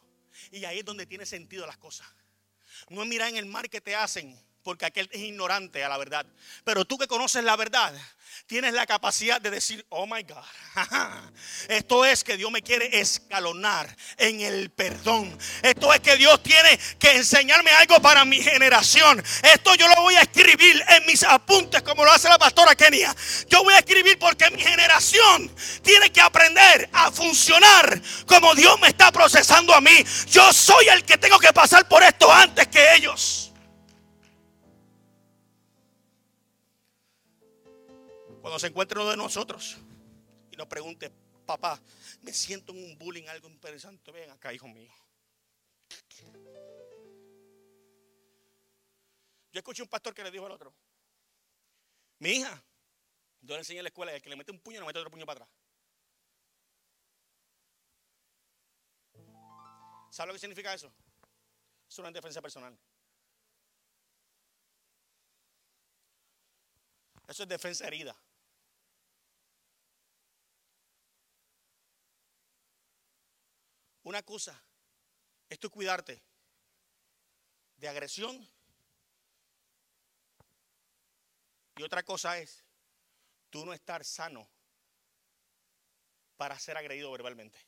[0.52, 2.06] y ahí es donde tiene sentido las cosas.
[2.88, 5.98] No es mirar en el mar que te hacen porque aquel es ignorante a la
[5.98, 6.26] verdad.
[6.64, 7.94] Pero tú que conoces la verdad,
[8.46, 10.42] tienes la capacidad de decir, oh my God,
[11.68, 15.36] esto es que Dios me quiere escalonar en el perdón.
[15.62, 19.22] Esto es que Dios tiene que enseñarme algo para mi generación.
[19.42, 23.14] Esto yo lo voy a escribir en mis apuntes como lo hace la pastora Kenia.
[23.48, 28.88] Yo voy a escribir porque mi generación tiene que aprender a funcionar como Dios me
[28.88, 30.04] está procesando a mí.
[30.28, 33.49] Yo soy el que tengo que pasar por esto antes que ellos.
[38.40, 39.76] Cuando se encuentre uno de nosotros
[40.50, 41.10] y nos pregunte,
[41.44, 41.80] papá,
[42.22, 44.92] me siento en un bullying, algo interesante, ven acá, hijo mío.
[49.52, 50.72] Yo escuché un pastor que le dijo al otro,
[52.20, 52.62] mi hija,
[53.40, 55.10] yo le enseñé en la escuela, el que le mete un puño, no mete otro
[55.10, 55.60] puño para atrás.
[60.10, 60.92] ¿Sabe lo que significa eso?
[61.88, 62.78] Es una defensa personal.
[67.26, 68.16] Eso es defensa herida.
[74.02, 74.60] Una cosa
[75.48, 76.22] es tú cuidarte
[77.76, 78.48] de agresión.
[81.76, 82.64] Y otra cosa es
[83.48, 84.48] tú no estar sano
[86.36, 87.58] para ser agredido verbalmente.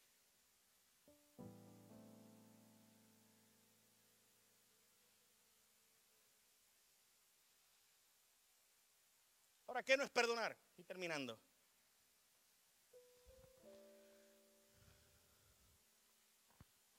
[9.67, 10.55] Ahora, ¿qué no es perdonar?
[10.77, 11.39] Y terminando.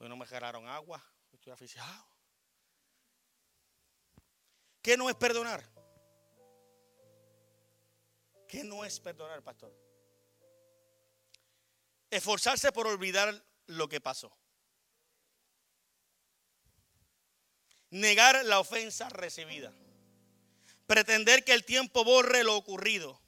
[0.04, 2.06] Hoy no me geraron agua, estoy aficionado.
[4.82, 5.64] ¿Qué no es perdonar?
[8.46, 9.74] ¿Qué no es perdonar, pastor?
[12.10, 14.38] Esforzarse por olvidar lo que pasó.
[17.92, 19.74] Negar la ofensa recibida.
[20.86, 23.23] Pretender que el tiempo borre lo ocurrido.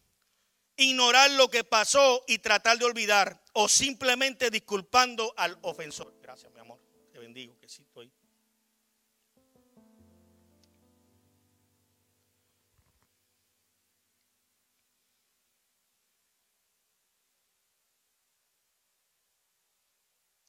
[0.78, 3.42] Ignorar lo que pasó y tratar de olvidar.
[3.54, 6.14] O simplemente disculpando al ofensor.
[6.22, 6.80] Gracias, mi amor.
[7.12, 8.12] Te bendigo, que sí estoy.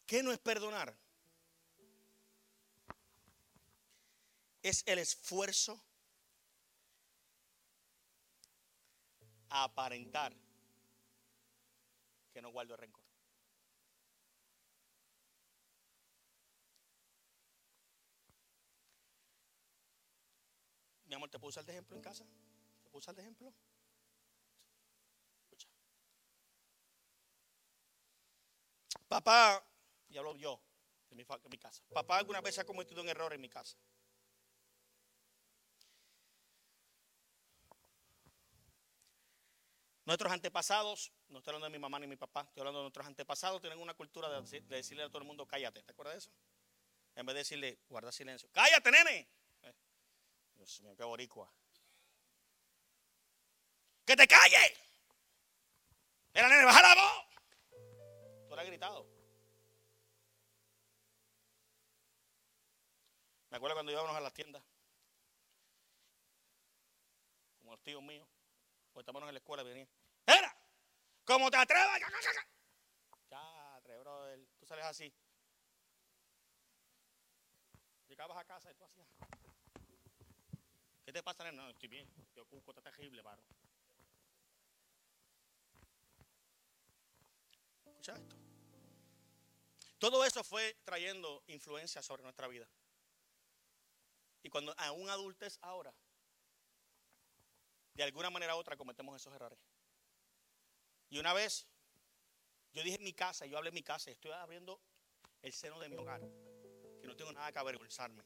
[0.07, 0.97] ¿Qué no es perdonar?
[4.63, 5.83] Es el esfuerzo
[9.65, 10.35] aparentar
[12.33, 13.05] que no guardo rencor.
[21.07, 22.25] Mi amor, ¿te puedo usar de ejemplo en casa?
[22.83, 23.55] ¿Te puedo usar de ejemplo?
[25.45, 25.69] Escucha.
[29.09, 29.65] Papá,
[30.09, 30.61] y hablo yo,
[31.11, 31.83] en mi, mi casa.
[31.95, 33.79] Papá alguna vez ha cometido un error en mi casa.
[40.07, 43.05] Nuestros antepasados, no estoy hablando de mi mamá ni mi papá, estoy hablando de nuestros
[43.05, 45.83] antepasados, tienen una cultura de, decirle a todo el mundo, cállate.
[45.83, 46.31] ¿Te acuerdas de eso?
[47.17, 48.49] En vez de decirle, guarda silencio.
[48.53, 49.29] Cállate, nene.
[50.55, 51.53] Dios mío, qué boricua.
[54.05, 54.77] ¡Que te calle!
[56.33, 57.27] Era nene, baja la voz.
[58.49, 59.07] Tú le gritado.
[63.51, 64.63] Me acuerdo cuando íbamos a las tiendas.
[67.59, 68.36] Como los tíos míos.
[68.97, 69.89] Pues estábamos en la escuela y venían.
[70.25, 70.57] ¡Era!
[71.27, 72.01] ¿Cómo te atrevas?
[73.29, 74.41] Ya, brother.
[74.59, 75.13] Tú sales así.
[78.09, 79.07] Llegabas a casa y tú hacías.
[81.05, 82.11] ¿Qué te pasa, No, estoy bien.
[82.35, 83.43] Yo Cusco está terrible, paro.
[87.85, 88.37] Escucha esto.
[89.99, 92.67] Todo eso fue trayendo influencia sobre nuestra vida.
[94.43, 95.93] Y cuando aún adultes ahora,
[97.97, 99.59] de alguna manera u otra cometemos esos errores.
[101.09, 101.67] Y una vez,
[102.73, 104.81] yo dije en mi casa, yo hablé en mi casa, estoy abriendo
[105.43, 106.21] el seno de mi hogar,
[107.01, 108.23] que no tengo nada que avergonzarme.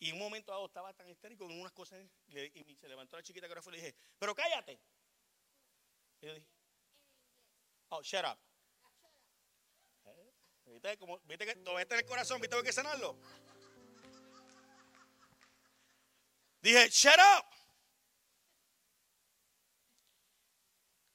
[0.00, 3.46] Y un momento dado estaba tan histérico en unas cosas y se levantó la chiquita
[3.46, 4.78] que ahora fue y le dije, pero cállate.
[6.20, 6.46] Y yo dije,
[7.90, 8.38] oh, shut up.
[10.66, 12.40] ¿Viste, como, ¿Viste que todo está en el corazón?
[12.40, 13.16] ¿Viste que hay que sanarlo?
[16.64, 17.44] Dije, shut up.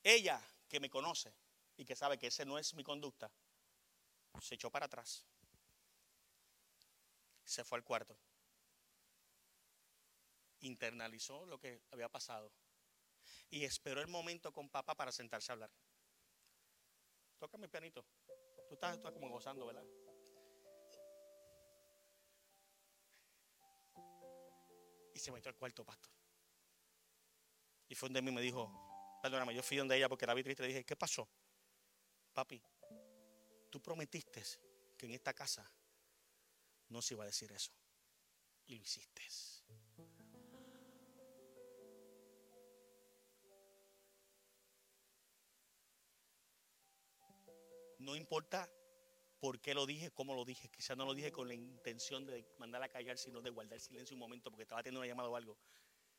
[0.03, 1.33] Ella que me conoce
[1.75, 3.31] y que sabe que ese no es mi conducta,
[4.39, 5.25] se echó para atrás.
[7.43, 8.15] Se fue al cuarto.
[10.59, 12.51] Internalizó lo que había pasado.
[13.49, 15.71] Y esperó el momento con papá para sentarse a hablar.
[17.39, 18.05] Tócame el pianito.
[18.67, 19.83] Tú estás, estás como gozando, ¿verdad?
[25.19, 26.13] Y se metió al cuarto, pastor.
[27.89, 30.67] Y fue donde mí me dijo, perdóname, yo fui donde ella porque la vi le
[30.67, 31.27] dije, ¿qué pasó?
[32.31, 32.63] Papi,
[33.69, 34.41] tú prometiste
[34.97, 35.69] que en esta casa
[36.87, 37.73] no se iba a decir eso.
[38.67, 39.21] Y lo hiciste.
[47.97, 48.71] No importa
[49.39, 50.69] por qué lo dije, cómo lo dije.
[50.69, 54.15] Quizás no lo dije con la intención de mandarla a callar, sino de guardar silencio
[54.15, 55.57] un momento porque estaba teniendo una llamada o algo.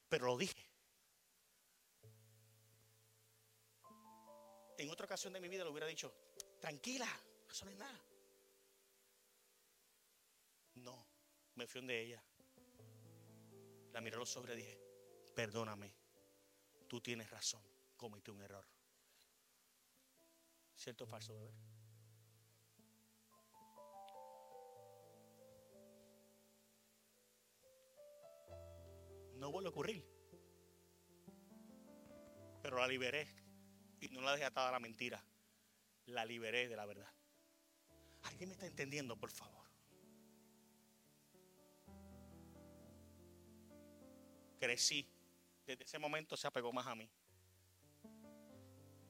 [0.08, 0.66] Pero lo dije.
[4.78, 6.14] En otra ocasión de mi vida le hubiera dicho,
[6.58, 7.06] tranquila,
[7.50, 8.00] eso no es nada.
[10.76, 11.06] No,
[11.56, 12.24] me fui de ella.
[13.92, 14.80] La miré a los ojos y dije,
[15.34, 15.92] perdóname,
[16.88, 17.62] tú tienes razón,
[17.98, 18.66] cometí un error.
[20.74, 21.69] ¿Cierto o falso, bebé?
[29.40, 30.04] No vuelve a ocurrir.
[32.62, 33.26] Pero la liberé
[33.98, 35.24] y no la dejé atada a la mentira.
[36.04, 37.10] La liberé de la verdad.
[38.24, 39.66] ¿Alguien me está entendiendo, por favor?
[44.58, 45.08] Crecí.
[45.64, 47.10] Desde ese momento se apegó más a mí.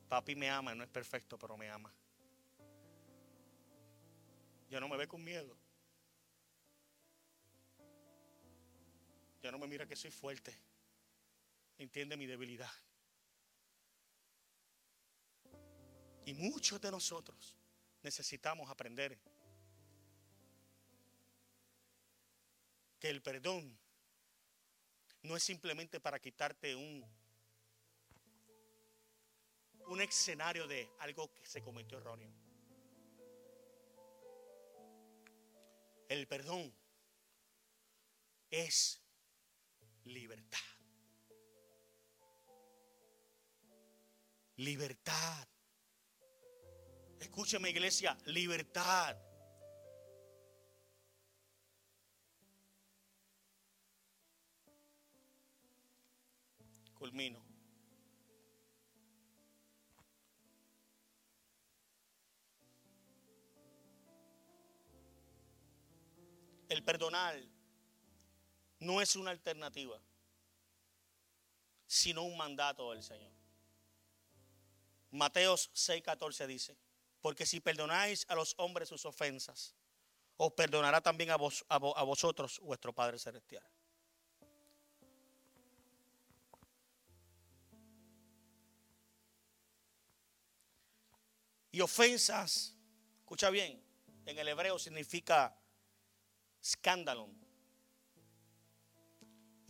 [0.08, 1.92] Papi me ama, no es perfecto, pero me ama.
[4.68, 5.56] Ya no me ve con miedo.
[9.42, 10.54] Ya no me mira que soy fuerte.
[11.78, 12.70] Entiende mi debilidad.
[16.26, 17.56] Y muchos de nosotros
[18.02, 19.18] necesitamos aprender
[22.98, 23.78] que el perdón
[25.22, 27.04] no es simplemente para quitarte un
[29.90, 32.32] un escenario de algo que se cometió erróneo.
[36.08, 36.72] El perdón
[38.50, 38.99] es
[40.04, 40.58] libertad.
[44.56, 45.48] Libertad.
[47.18, 49.16] Escúcheme iglesia, libertad.
[56.94, 57.42] Culmino.
[66.68, 67.40] El perdonar
[68.80, 70.00] no es una alternativa,
[71.86, 73.30] sino un mandato del Señor.
[75.10, 76.76] Mateos 6:14 dice,
[77.20, 79.74] porque si perdonáis a los hombres sus ofensas,
[80.36, 83.64] os perdonará también a, a vosotros vuestro Padre Celestial.
[91.72, 92.74] Y ofensas,
[93.20, 93.80] escucha bien,
[94.26, 95.56] en el hebreo significa
[96.60, 97.28] escándalo.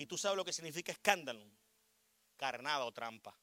[0.01, 1.45] Y tú sabes lo que significa escándalo.
[2.39, 3.37] Carnada o trampa.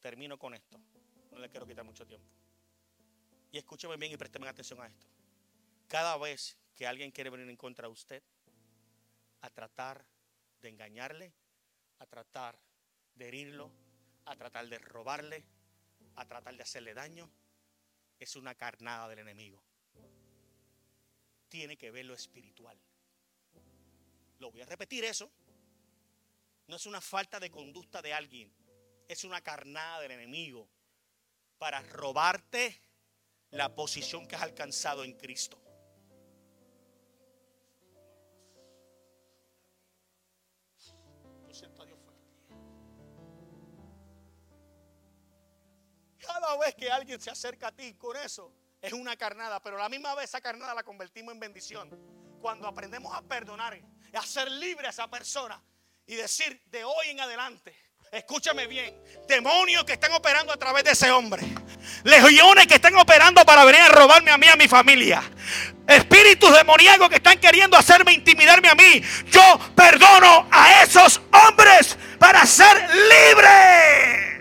[0.00, 0.76] Termino con esto.
[1.30, 2.26] No le quiero quitar mucho tiempo.
[3.52, 5.06] Y escúcheme bien y présteme atención a esto.
[5.86, 8.24] Cada vez que alguien quiere venir en contra de usted,
[9.42, 10.04] a tratar
[10.62, 11.32] de engañarle,
[12.00, 12.58] a tratar
[13.14, 13.70] de herirlo,
[14.24, 15.44] a tratar de robarle,
[16.16, 17.30] a tratar de hacerle daño,
[18.18, 19.62] es una carnada del enemigo
[21.48, 22.78] tiene que ver lo espiritual.
[24.38, 25.30] Lo voy a repetir eso.
[26.66, 28.52] No es una falta de conducta de alguien,
[29.08, 30.68] es una carnada del enemigo
[31.58, 32.80] para robarte
[33.50, 35.58] la posición que has alcanzado en Cristo.
[46.18, 49.88] Cada vez que alguien se acerca a ti con eso, es una carnada, pero la
[49.88, 52.38] misma vez esa carnada la convertimos en bendición.
[52.40, 53.80] Cuando aprendemos a perdonar,
[54.14, 55.60] a ser libre a esa persona
[56.06, 57.76] y decir de hoy en adelante,
[58.10, 58.94] Escúchame bien,
[59.28, 61.42] demonios que están operando a través de ese hombre,
[62.04, 65.22] Legiones que están operando para venir a robarme a mí, a mi familia.
[65.86, 69.02] Espíritus demoníacos que están queriendo hacerme intimidarme a mí.
[69.30, 74.37] Yo perdono a esos hombres para ser libre.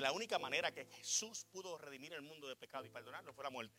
[0.00, 3.44] De la única manera que Jesús pudo redimir el mundo de pecado y perdonarlo fue
[3.44, 3.76] la muerte.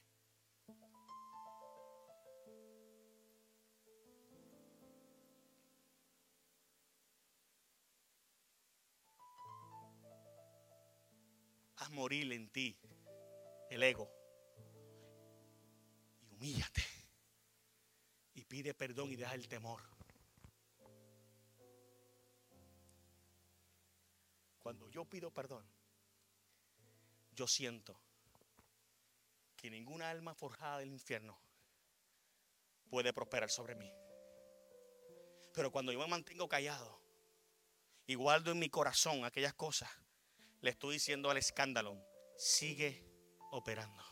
[11.77, 12.77] haz morir en ti
[13.71, 14.07] el ego.
[16.21, 16.83] Y humíllate.
[18.35, 19.81] Y pide perdón y deja el temor.
[24.59, 25.65] Cuando yo pido perdón,
[27.41, 27.99] yo siento
[29.57, 31.41] que ninguna alma forjada del infierno
[32.87, 33.91] puede prosperar sobre mí.
[35.51, 37.01] Pero cuando yo me mantengo callado
[38.05, 39.89] y guardo en mi corazón aquellas cosas
[40.61, 41.97] le estoy diciendo al escándalo,
[42.37, 43.03] sigue
[43.49, 44.03] operando.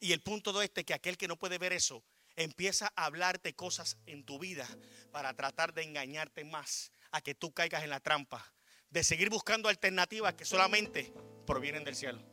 [0.00, 2.02] Y el punto de este es que aquel que no puede ver eso,
[2.36, 4.66] empieza a hablarte cosas en tu vida
[5.10, 8.50] para tratar de engañarte más a que tú caigas en la trampa,
[8.88, 11.12] de seguir buscando alternativas que solamente
[11.46, 12.31] provienen del cielo.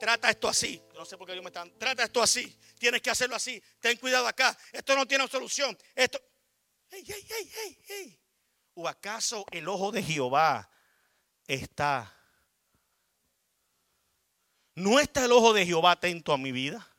[0.00, 0.82] Trata esto así.
[0.94, 1.70] No sé por qué yo me están.
[1.78, 2.58] Trata esto así.
[2.78, 3.62] Tienes que hacerlo así.
[3.78, 4.56] Ten cuidado acá.
[4.72, 5.76] Esto no tiene solución.
[5.94, 6.18] Esto.
[6.90, 8.20] Hey, hey, hey, hey.
[8.74, 10.70] ¿O acaso el ojo de Jehová
[11.46, 12.16] está?
[14.74, 16.89] ¿No está el ojo de Jehová atento a mi vida?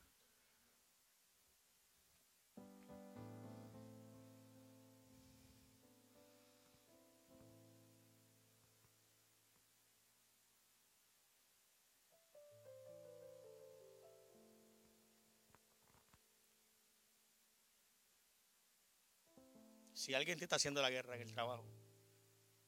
[20.02, 21.64] Si alguien te está haciendo la guerra en el trabajo,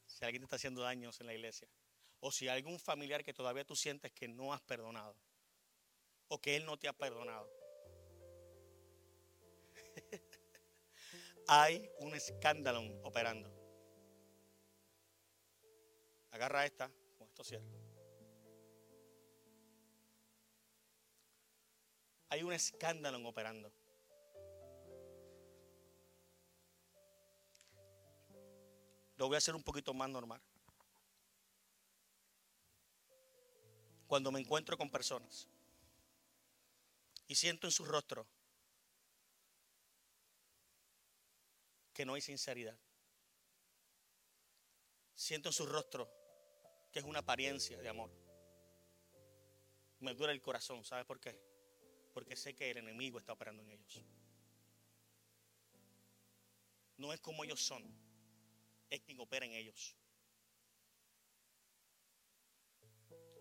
[0.05, 1.67] si alguien te está haciendo daños en la iglesia,
[2.19, 5.17] o si algún familiar que todavía tú sientes que no has perdonado,
[6.27, 7.51] o que él no te ha perdonado,
[11.47, 13.51] hay un escándalo operando.
[16.29, 17.65] Agarra esta, con esto cierro.
[22.29, 23.73] Hay un escándalo operando.
[29.23, 30.41] Lo voy a hacer un poquito más normal.
[34.05, 35.47] Cuando me encuentro con personas
[37.29, 38.27] y siento en su rostro
[41.93, 42.77] que no hay sinceridad.
[45.15, 46.11] Siento en su rostro
[46.91, 48.11] que es una apariencia de amor.
[50.01, 51.39] Me duele el corazón, ¿sabes por qué?
[52.13, 54.03] Porque sé que el enemigo está operando en ellos.
[56.97, 58.02] No es como ellos son,
[58.89, 59.95] es quien opera en ellos.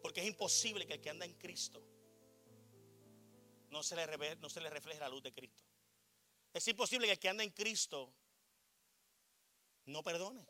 [0.03, 1.87] Porque es imposible que el que anda en Cristo
[3.71, 5.63] no se le, no se le refleje la luz de Cristo.
[6.53, 8.13] Es imposible que el que anda en Cristo
[9.87, 10.47] no perdone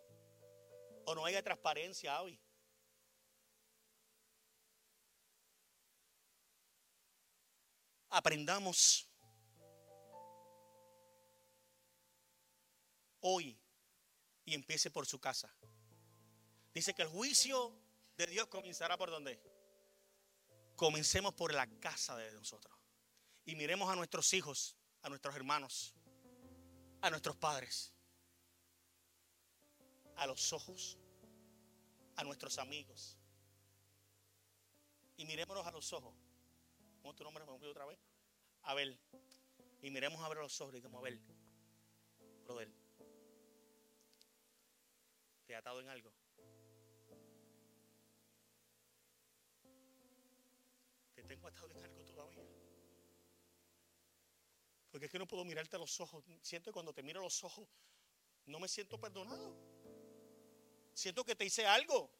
[1.04, 2.40] o no haya transparencia hoy.
[8.08, 9.08] Aprendamos
[13.20, 13.61] hoy
[14.52, 15.50] y empiece por su casa.
[16.74, 17.74] Dice que el juicio
[18.18, 19.40] de Dios comenzará por donde.
[20.76, 22.76] Comencemos por la casa de nosotros.
[23.46, 25.94] Y miremos a nuestros hijos, a nuestros hermanos,
[27.00, 27.94] a nuestros padres,
[30.16, 30.98] a los ojos,
[32.16, 33.16] a nuestros amigos.
[35.16, 36.14] Y mirémonos a los ojos.
[37.00, 37.98] ¿Cómo tu nombre me otra vez?
[38.64, 38.98] A ver.
[39.80, 41.18] Y miremos a ver los ojos y digamos, a ver,
[45.52, 46.12] brother, atado en algo?
[51.14, 52.44] Te tengo atado en algo todavía.
[54.90, 56.24] Porque es que no puedo mirarte a los ojos.
[56.42, 57.68] Siento que cuando te miro a los ojos,
[58.46, 59.56] no me siento perdonado.
[60.94, 62.10] Siento que te hice algo.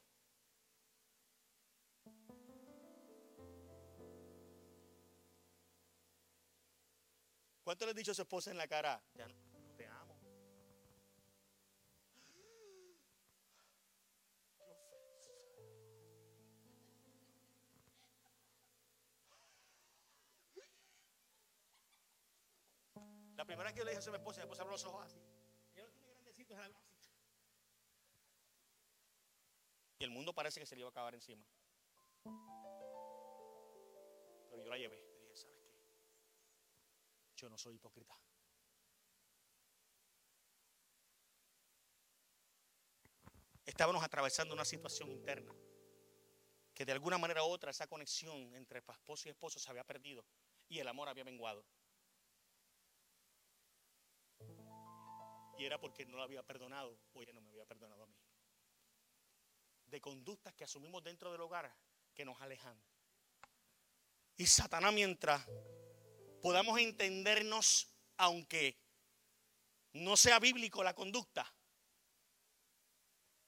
[7.63, 9.01] ¿Cuánto le has dicho a su esposa en la cara?
[9.15, 9.42] Ya no.
[23.63, 25.21] verdad que yo le dije a mi esposa y después abrió los ojos así.
[29.99, 31.45] Y el mundo parece que se le iba a acabar encima.
[34.51, 34.97] Pero yo la llevé.
[34.97, 35.71] Le dije, ¿sabes qué?
[37.37, 38.19] Yo no soy hipócrita.
[43.65, 45.55] Estábamos atravesando una situación interna
[46.75, 50.25] que de alguna manera u otra esa conexión entre esposo y esposo se había perdido
[50.69, 51.65] y el amor había menguado.
[55.65, 58.17] Era porque no lo había perdonado o ella no me había perdonado a mí.
[59.87, 61.75] De conductas que asumimos dentro del hogar
[62.15, 62.81] que nos alejan.
[64.37, 65.47] Y Satanás mientras
[66.41, 68.79] podamos entendernos, aunque
[69.93, 71.53] no sea bíblico la conducta,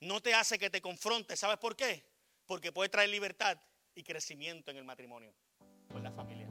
[0.01, 1.41] no te hace que te confrontes.
[1.41, 2.05] ¿Sabes por qué?
[2.47, 3.59] Porque puede traer libertad
[3.95, 5.35] y crecimiento en el matrimonio
[5.91, 6.49] en la familia.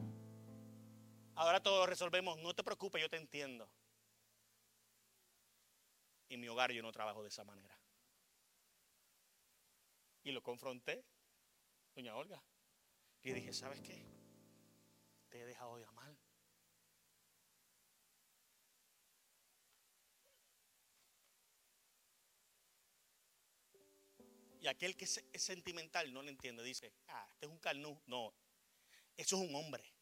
[1.36, 2.38] Ahora todo lo resolvemos.
[2.38, 3.68] No te preocupes, yo te entiendo.
[6.28, 7.78] En mi hogar yo no trabajo de esa manera.
[10.22, 11.04] Y lo confronté,
[11.94, 12.42] doña Olga.
[13.22, 14.04] Y dije, ¿sabes qué?
[15.28, 16.14] Te he dejado de amar.
[24.64, 26.62] Y aquel que es, sentimental no lo entiende.
[26.62, 28.00] Dice, ah, este es un carnú.
[28.06, 28.34] No,
[29.14, 29.93] eso es un hombre.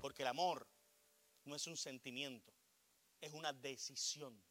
[0.00, 0.66] Porque el amor
[1.44, 2.52] no es un sentimiento,
[3.20, 4.42] es una decisión.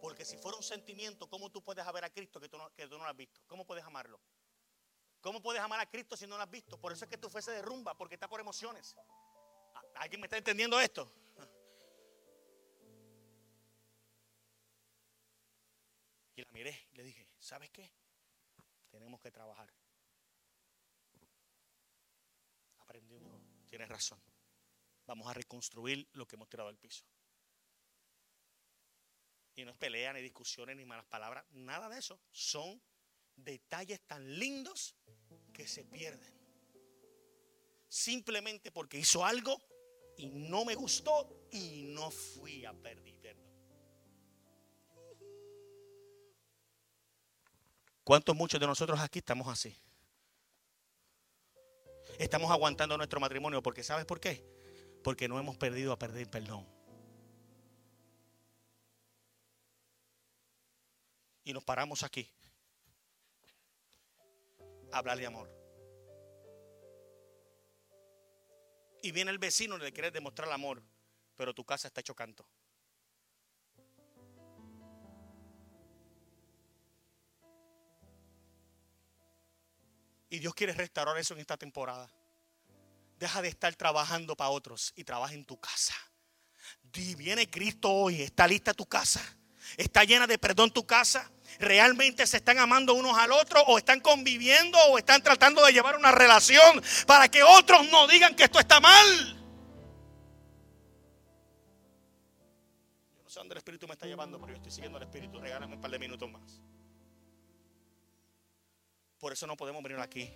[0.00, 3.04] Porque si fuera un sentimiento, ¿cómo tú puedes amar a Cristo que tú, no, lo
[3.04, 3.40] has visto?
[3.46, 4.20] ¿Cómo puedes amarlo?
[5.20, 6.78] ¿Cómo puedes amar a Cristo si no lo has visto?
[6.78, 8.94] Por eso es que tú fuese de rumba, porque está por emociones.
[9.94, 11.10] ¿Alguien me está entendiendo esto?
[16.38, 17.90] Y la miré y le dije, ¿sabes qué?
[18.90, 19.72] Tenemos que trabajar.
[22.78, 24.20] Aprendió, dijo, tienes razón.
[25.06, 27.04] Vamos a reconstruir lo que hemos tirado al piso.
[29.54, 32.20] Y no es pelea, ni discusiones, ni malas palabras, nada de eso.
[32.30, 32.80] Son
[33.36, 34.96] detalles tan lindos
[35.52, 36.34] que se pierden.
[37.88, 39.60] Simplemente porque hizo algo
[40.18, 43.16] y no me gustó y no fui a pedir
[48.06, 49.76] ¿Cuántos muchos de nosotros aquí estamos así?
[52.18, 54.44] Estamos aguantando nuestro matrimonio porque ¿sabes por qué?
[55.02, 56.66] Porque no hemos perdido a perder perdón.
[61.44, 62.28] Y nos paramos aquí.
[64.92, 65.50] A hablar de amor.
[69.02, 70.82] Y viene el vecino y le quiere demostrar el amor,
[71.36, 72.44] pero tu casa está hecho canto.
[80.36, 82.10] Y Dios quiere restaurar eso en esta temporada.
[83.18, 85.94] Deja de estar trabajando para otros y trabaja en tu casa.
[86.92, 89.22] viene Cristo hoy, está lista tu casa.
[89.78, 91.30] Está llena de perdón tu casa.
[91.58, 95.96] ¿Realmente se están amando unos al otro o están conviviendo o están tratando de llevar
[95.96, 99.36] una relación para que otros no digan que esto está mal?
[103.16, 105.40] Yo no sé dónde el Espíritu me está llevando, pero yo estoy siguiendo al Espíritu.
[105.40, 106.60] Regálame un par de minutos más.
[109.18, 110.32] Por eso no podemos venir aquí.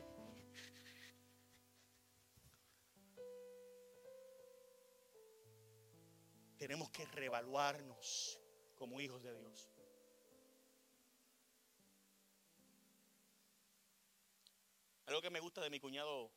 [6.57, 8.39] Tenemos que reevaluarnos
[8.77, 9.71] como hijos de Dios.
[15.07, 16.31] Algo que me gusta de mi cuñado,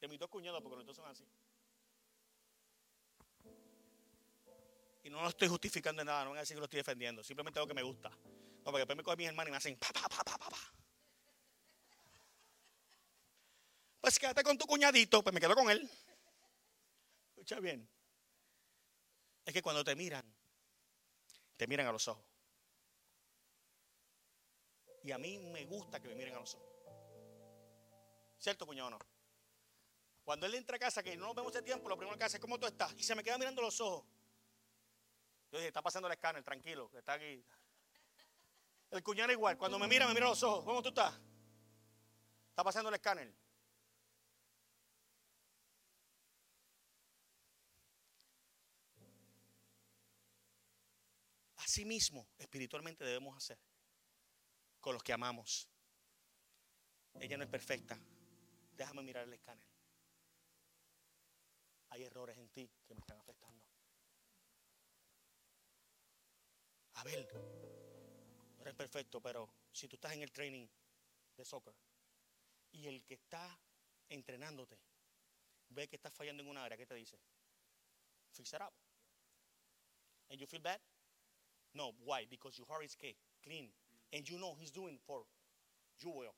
[0.00, 1.24] de mis dos cuñados, porque los dos son así.
[5.02, 7.22] Y no lo estoy justificando en nada, no voy a decir que lo estoy defendiendo,
[7.22, 8.10] simplemente algo que me gusta.
[8.10, 10.50] No, porque después me cogen mis hermanos y me hacen pa, pa, pa, pa, pa,
[10.50, 10.58] pa.
[14.06, 15.90] Pues quédate con tu cuñadito, pues me quedo con él.
[17.30, 17.90] Escucha bien.
[19.44, 20.24] Es que cuando te miran,
[21.56, 22.24] te miran a los ojos.
[25.02, 26.68] Y a mí me gusta que me miren a los ojos.
[28.38, 28.98] ¿Cierto, cuñado no?
[30.22, 32.36] Cuando él entra a casa, que no nos vemos de tiempo, lo primero que hace
[32.36, 32.94] es cómo tú estás.
[32.96, 34.04] Y se me queda mirando los ojos.
[35.50, 37.44] Yo dije, está pasando el escáner, tranquilo, que está aquí.
[38.88, 39.58] El cuñado igual.
[39.58, 40.64] Cuando me mira, me mira los ojos.
[40.64, 41.12] ¿Cómo tú estás?
[42.50, 43.45] Está pasando el escáner.
[51.76, 53.58] Así mismo, espiritualmente debemos hacer
[54.80, 55.68] con los que amamos.
[57.20, 58.00] Ella no es perfecta.
[58.72, 59.62] Déjame mirar el escáner.
[61.90, 63.62] Hay errores en ti que me están afectando.
[66.94, 70.66] A ver, no eres perfecto, pero si tú estás en el training
[71.36, 71.74] de soccer
[72.72, 73.60] y el que está
[74.08, 74.80] entrenándote
[75.68, 77.20] ve que estás fallando en una área, ¿qué te dice?
[78.32, 78.72] Fix it up.
[80.30, 80.80] And you feel bad?
[81.74, 82.26] No, why?
[82.28, 82.96] Because your heart is
[83.42, 83.68] clean.
[84.12, 85.24] And you know he's doing for
[85.98, 86.34] you will.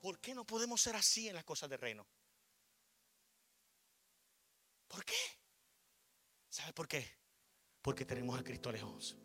[0.00, 2.06] ¿Por qué no podemos ser así en las cosas del reino?
[4.86, 5.14] ¿Por qué?
[6.48, 7.04] ¿Sabe por qué?
[7.82, 9.16] Porque tenemos a Cristo lejos.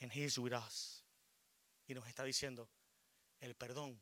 [0.00, 1.04] And He is with us.
[1.86, 2.70] Y nos está diciendo,
[3.40, 4.00] el perdón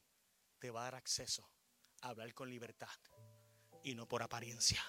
[0.58, 1.48] te va a dar acceso
[2.02, 2.88] a hablar con libertad
[3.82, 4.82] y no por apariencia.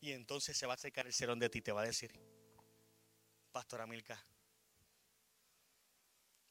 [0.00, 2.12] Y entonces se va a acercar el serón de ti te va a decir,
[3.52, 4.24] Pastor Amilca,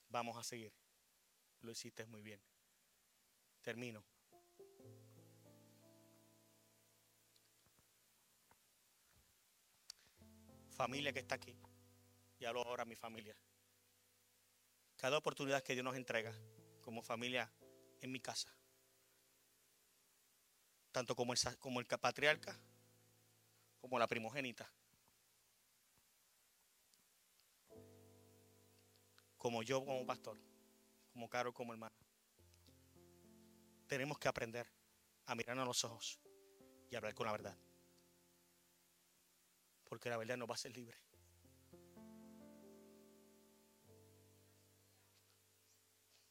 [0.10, 0.74] vamos a seguir.
[1.62, 2.42] Lo hiciste muy bien.
[3.62, 4.04] Termino.
[10.70, 11.56] Familia que está aquí.
[12.40, 13.36] Y hablo ahora a mi familia.
[14.98, 16.34] Cada oportunidad que Dios nos entrega
[16.82, 17.52] como familia
[18.02, 18.52] en mi casa.
[20.92, 22.60] Tanto como el, patriarca
[23.80, 24.68] como la primogénita.
[29.38, 30.38] Como yo como pastor,
[31.14, 31.96] como Caro como hermano.
[33.86, 34.68] Tenemos que aprender
[35.28, 36.20] a mirarnos a los ojos
[36.90, 37.58] y hablar con la verdad.
[39.86, 41.07] Porque la verdad nos va a hacer libre.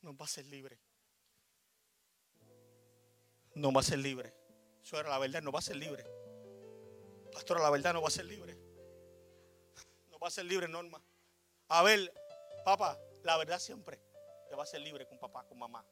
[0.07, 0.79] Nos va a ser libre.
[3.57, 4.33] No va a ser libre.
[4.81, 6.05] Eso era la verdad, no va a ser libre.
[7.33, 8.55] Pastora, la verdad no va a ser libre.
[10.13, 11.03] No va a ser libre, Norma.
[11.67, 12.15] A ver,
[12.65, 14.01] papá, la verdad siempre
[14.49, 15.85] te va a ser libre con papá, con mamá.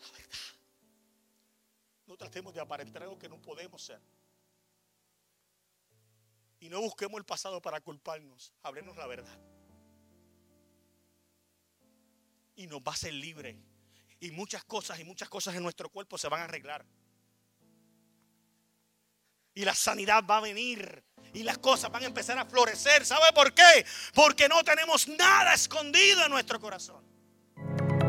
[0.00, 0.38] La verdad.
[2.06, 4.00] No tratemos de aparentar algo que no podemos ser.
[6.58, 8.52] Y no busquemos el pasado para culparnos.
[8.64, 9.53] Hablemos la verdad.
[12.56, 13.58] Y nos va a ser libre.
[14.20, 16.84] Y muchas cosas y muchas cosas en nuestro cuerpo se van a arreglar.
[19.54, 21.04] Y la sanidad va a venir.
[21.32, 23.04] Y las cosas van a empezar a florecer.
[23.04, 23.86] ¿Sabe por qué?
[24.14, 27.04] Porque no tenemos nada escondido en nuestro corazón.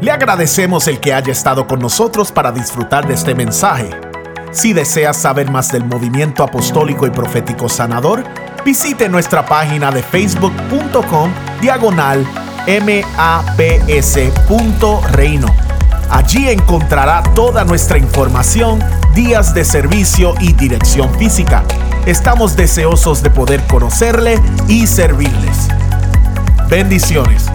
[0.02, 3.90] Le agradecemos el que haya estado con nosotros para disfrutar de este mensaje.
[4.52, 8.24] Si deseas saber más del movimiento apostólico y profético sanador,
[8.64, 12.26] visite nuestra página de facebook.com diagonal
[12.68, 14.28] maps.reino.
[16.10, 18.80] Allí encontrará toda nuestra información
[19.14, 21.64] días de servicio y dirección física.
[22.06, 25.70] Estamos deseosos de poder conocerle y servirles.
[26.70, 27.46] Bendiciones.